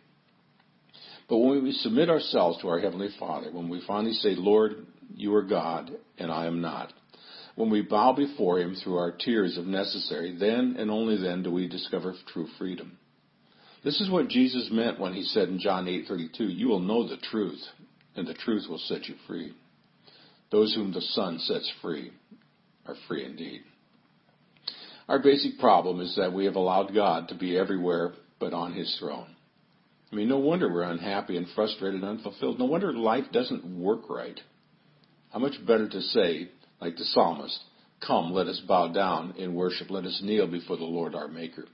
But 1.28 1.38
when 1.38 1.62
we 1.62 1.70
submit 1.70 2.10
ourselves 2.10 2.60
to 2.60 2.68
our 2.68 2.80
Heavenly 2.80 3.10
Father, 3.20 3.52
when 3.52 3.68
we 3.68 3.80
finally 3.86 4.14
say, 4.14 4.34
Lord, 4.34 4.72
you 5.14 5.32
are 5.36 5.44
God 5.44 5.92
and 6.18 6.32
I 6.32 6.46
am 6.46 6.60
not, 6.60 6.92
when 7.54 7.70
we 7.70 7.82
bow 7.82 8.12
before 8.12 8.58
Him 8.58 8.74
through 8.74 8.96
our 8.96 9.12
tears 9.12 9.56
if 9.56 9.66
necessary, 9.66 10.36
then 10.36 10.74
and 10.80 10.90
only 10.90 11.16
then 11.16 11.44
do 11.44 11.52
we 11.52 11.68
discover 11.68 12.12
true 12.32 12.48
freedom. 12.58 12.98
This 13.84 14.00
is 14.00 14.10
what 14.10 14.26
Jesus 14.26 14.68
meant 14.72 14.98
when 14.98 15.12
He 15.12 15.22
said 15.22 15.48
in 15.48 15.60
John 15.60 15.86
8:32, 15.86 16.40
"You 16.40 16.66
will 16.66 16.80
know 16.80 17.06
the 17.06 17.18
truth, 17.18 17.64
and 18.16 18.26
the 18.26 18.34
truth 18.34 18.68
will 18.68 18.78
set 18.78 19.06
you 19.06 19.14
free. 19.28 19.54
Those 20.50 20.74
whom 20.74 20.92
the 20.92 21.00
Son 21.00 21.38
sets 21.40 21.70
free 21.82 22.12
are 22.86 22.96
free 23.08 23.24
indeed." 23.24 23.62
Our 25.08 25.20
basic 25.20 25.58
problem 25.58 26.00
is 26.00 26.16
that 26.16 26.32
we 26.32 26.46
have 26.46 26.56
allowed 26.56 26.94
God 26.94 27.28
to 27.28 27.34
be 27.34 27.56
everywhere 27.56 28.14
but 28.38 28.52
on 28.52 28.72
His 28.72 28.96
throne. 28.98 29.36
I 30.10 30.16
mean, 30.16 30.28
no 30.28 30.38
wonder 30.38 30.72
we're 30.72 30.82
unhappy 30.82 31.36
and 31.36 31.48
frustrated 31.50 32.02
and 32.02 32.10
unfulfilled. 32.10 32.58
No 32.58 32.64
wonder 32.64 32.92
life 32.92 33.26
doesn't 33.32 33.64
work 33.64 34.08
right. 34.08 34.40
How 35.30 35.38
much 35.38 35.64
better 35.66 35.88
to 35.88 36.00
say, 36.00 36.48
like 36.80 36.96
the 36.96 37.04
psalmist, 37.04 37.58
Come, 38.04 38.32
let 38.32 38.46
us 38.46 38.60
bow 38.60 38.88
down 38.88 39.34
in 39.38 39.54
worship. 39.54 39.90
Let 39.90 40.04
us 40.04 40.20
kneel 40.22 40.46
before 40.46 40.76
the 40.76 40.84
Lord 40.84 41.14
our 41.14 41.28
Maker. 41.28 41.64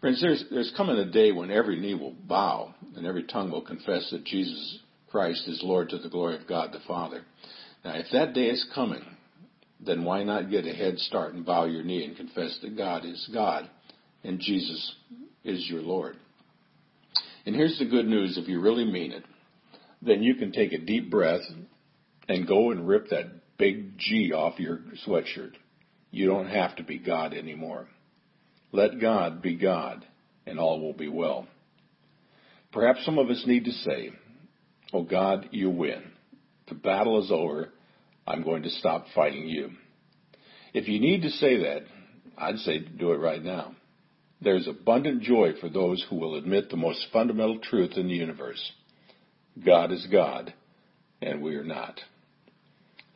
Friends, 0.00 0.20
there's, 0.20 0.44
there's 0.50 0.72
coming 0.76 0.96
a 0.96 1.10
day 1.10 1.32
when 1.32 1.50
every 1.50 1.80
knee 1.80 1.94
will 1.94 2.14
bow 2.28 2.74
and 2.94 3.06
every 3.06 3.24
tongue 3.24 3.50
will 3.50 3.62
confess 3.62 4.10
that 4.10 4.24
Jesus 4.24 4.78
Christ 5.14 5.46
is 5.46 5.62
Lord 5.62 5.90
to 5.90 5.98
the 5.98 6.08
glory 6.08 6.34
of 6.34 6.48
God 6.48 6.72
the 6.72 6.80
Father. 6.88 7.22
Now, 7.84 7.94
if 7.94 8.06
that 8.12 8.32
day 8.32 8.46
is 8.46 8.66
coming, 8.74 9.04
then 9.78 10.02
why 10.02 10.24
not 10.24 10.50
get 10.50 10.66
a 10.66 10.72
head 10.74 10.98
start 10.98 11.34
and 11.34 11.46
bow 11.46 11.66
your 11.66 11.84
knee 11.84 12.04
and 12.04 12.16
confess 12.16 12.58
that 12.62 12.76
God 12.76 13.04
is 13.04 13.30
God 13.32 13.70
and 14.24 14.40
Jesus 14.40 14.92
is 15.44 15.70
your 15.70 15.82
Lord? 15.82 16.16
And 17.46 17.54
here's 17.54 17.78
the 17.78 17.84
good 17.84 18.06
news 18.06 18.36
if 18.36 18.48
you 18.48 18.60
really 18.60 18.84
mean 18.84 19.12
it, 19.12 19.22
then 20.02 20.24
you 20.24 20.34
can 20.34 20.50
take 20.50 20.72
a 20.72 20.78
deep 20.78 21.12
breath 21.12 21.42
and 22.28 22.48
go 22.48 22.72
and 22.72 22.88
rip 22.88 23.10
that 23.10 23.56
big 23.56 23.96
G 23.96 24.32
off 24.32 24.58
your 24.58 24.80
sweatshirt. 25.06 25.52
You 26.10 26.26
don't 26.26 26.48
have 26.48 26.74
to 26.74 26.82
be 26.82 26.98
God 26.98 27.34
anymore. 27.34 27.86
Let 28.72 29.00
God 29.00 29.42
be 29.42 29.54
God, 29.54 30.04
and 30.44 30.58
all 30.58 30.80
will 30.80 30.92
be 30.92 31.08
well. 31.08 31.46
Perhaps 32.72 33.04
some 33.04 33.18
of 33.18 33.30
us 33.30 33.44
need 33.46 33.66
to 33.66 33.70
say, 33.70 34.10
Oh 34.92 35.02
God, 35.02 35.48
you 35.50 35.70
win. 35.70 36.02
The 36.68 36.74
battle 36.74 37.22
is 37.22 37.30
over. 37.30 37.70
I'm 38.26 38.42
going 38.42 38.62
to 38.62 38.70
stop 38.70 39.06
fighting 39.14 39.48
you. 39.48 39.70
If 40.72 40.88
you 40.88 40.98
need 41.00 41.22
to 41.22 41.30
say 41.30 41.58
that, 41.58 41.82
I'd 42.36 42.58
say 42.58 42.78
do 42.78 43.12
it 43.12 43.18
right 43.18 43.42
now. 43.42 43.74
There's 44.40 44.66
abundant 44.66 45.22
joy 45.22 45.52
for 45.60 45.68
those 45.68 46.04
who 46.08 46.16
will 46.16 46.36
admit 46.36 46.68
the 46.68 46.76
most 46.76 47.06
fundamental 47.12 47.58
truth 47.60 47.92
in 47.96 48.08
the 48.08 48.14
universe. 48.14 48.72
God 49.64 49.92
is 49.92 50.06
God, 50.10 50.52
and 51.22 51.42
we 51.42 51.54
are 51.56 51.64
not. 51.64 52.00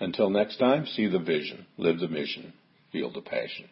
Until 0.00 0.31
next 0.31 0.59
time, 0.59 0.87
see 0.87 1.09
the 1.09 1.18
vision, 1.18 1.66
live 1.76 1.98
the 1.98 2.09
mission, 2.09 2.52
feel 2.92 3.12
the 3.12 3.20
passion. 3.20 3.68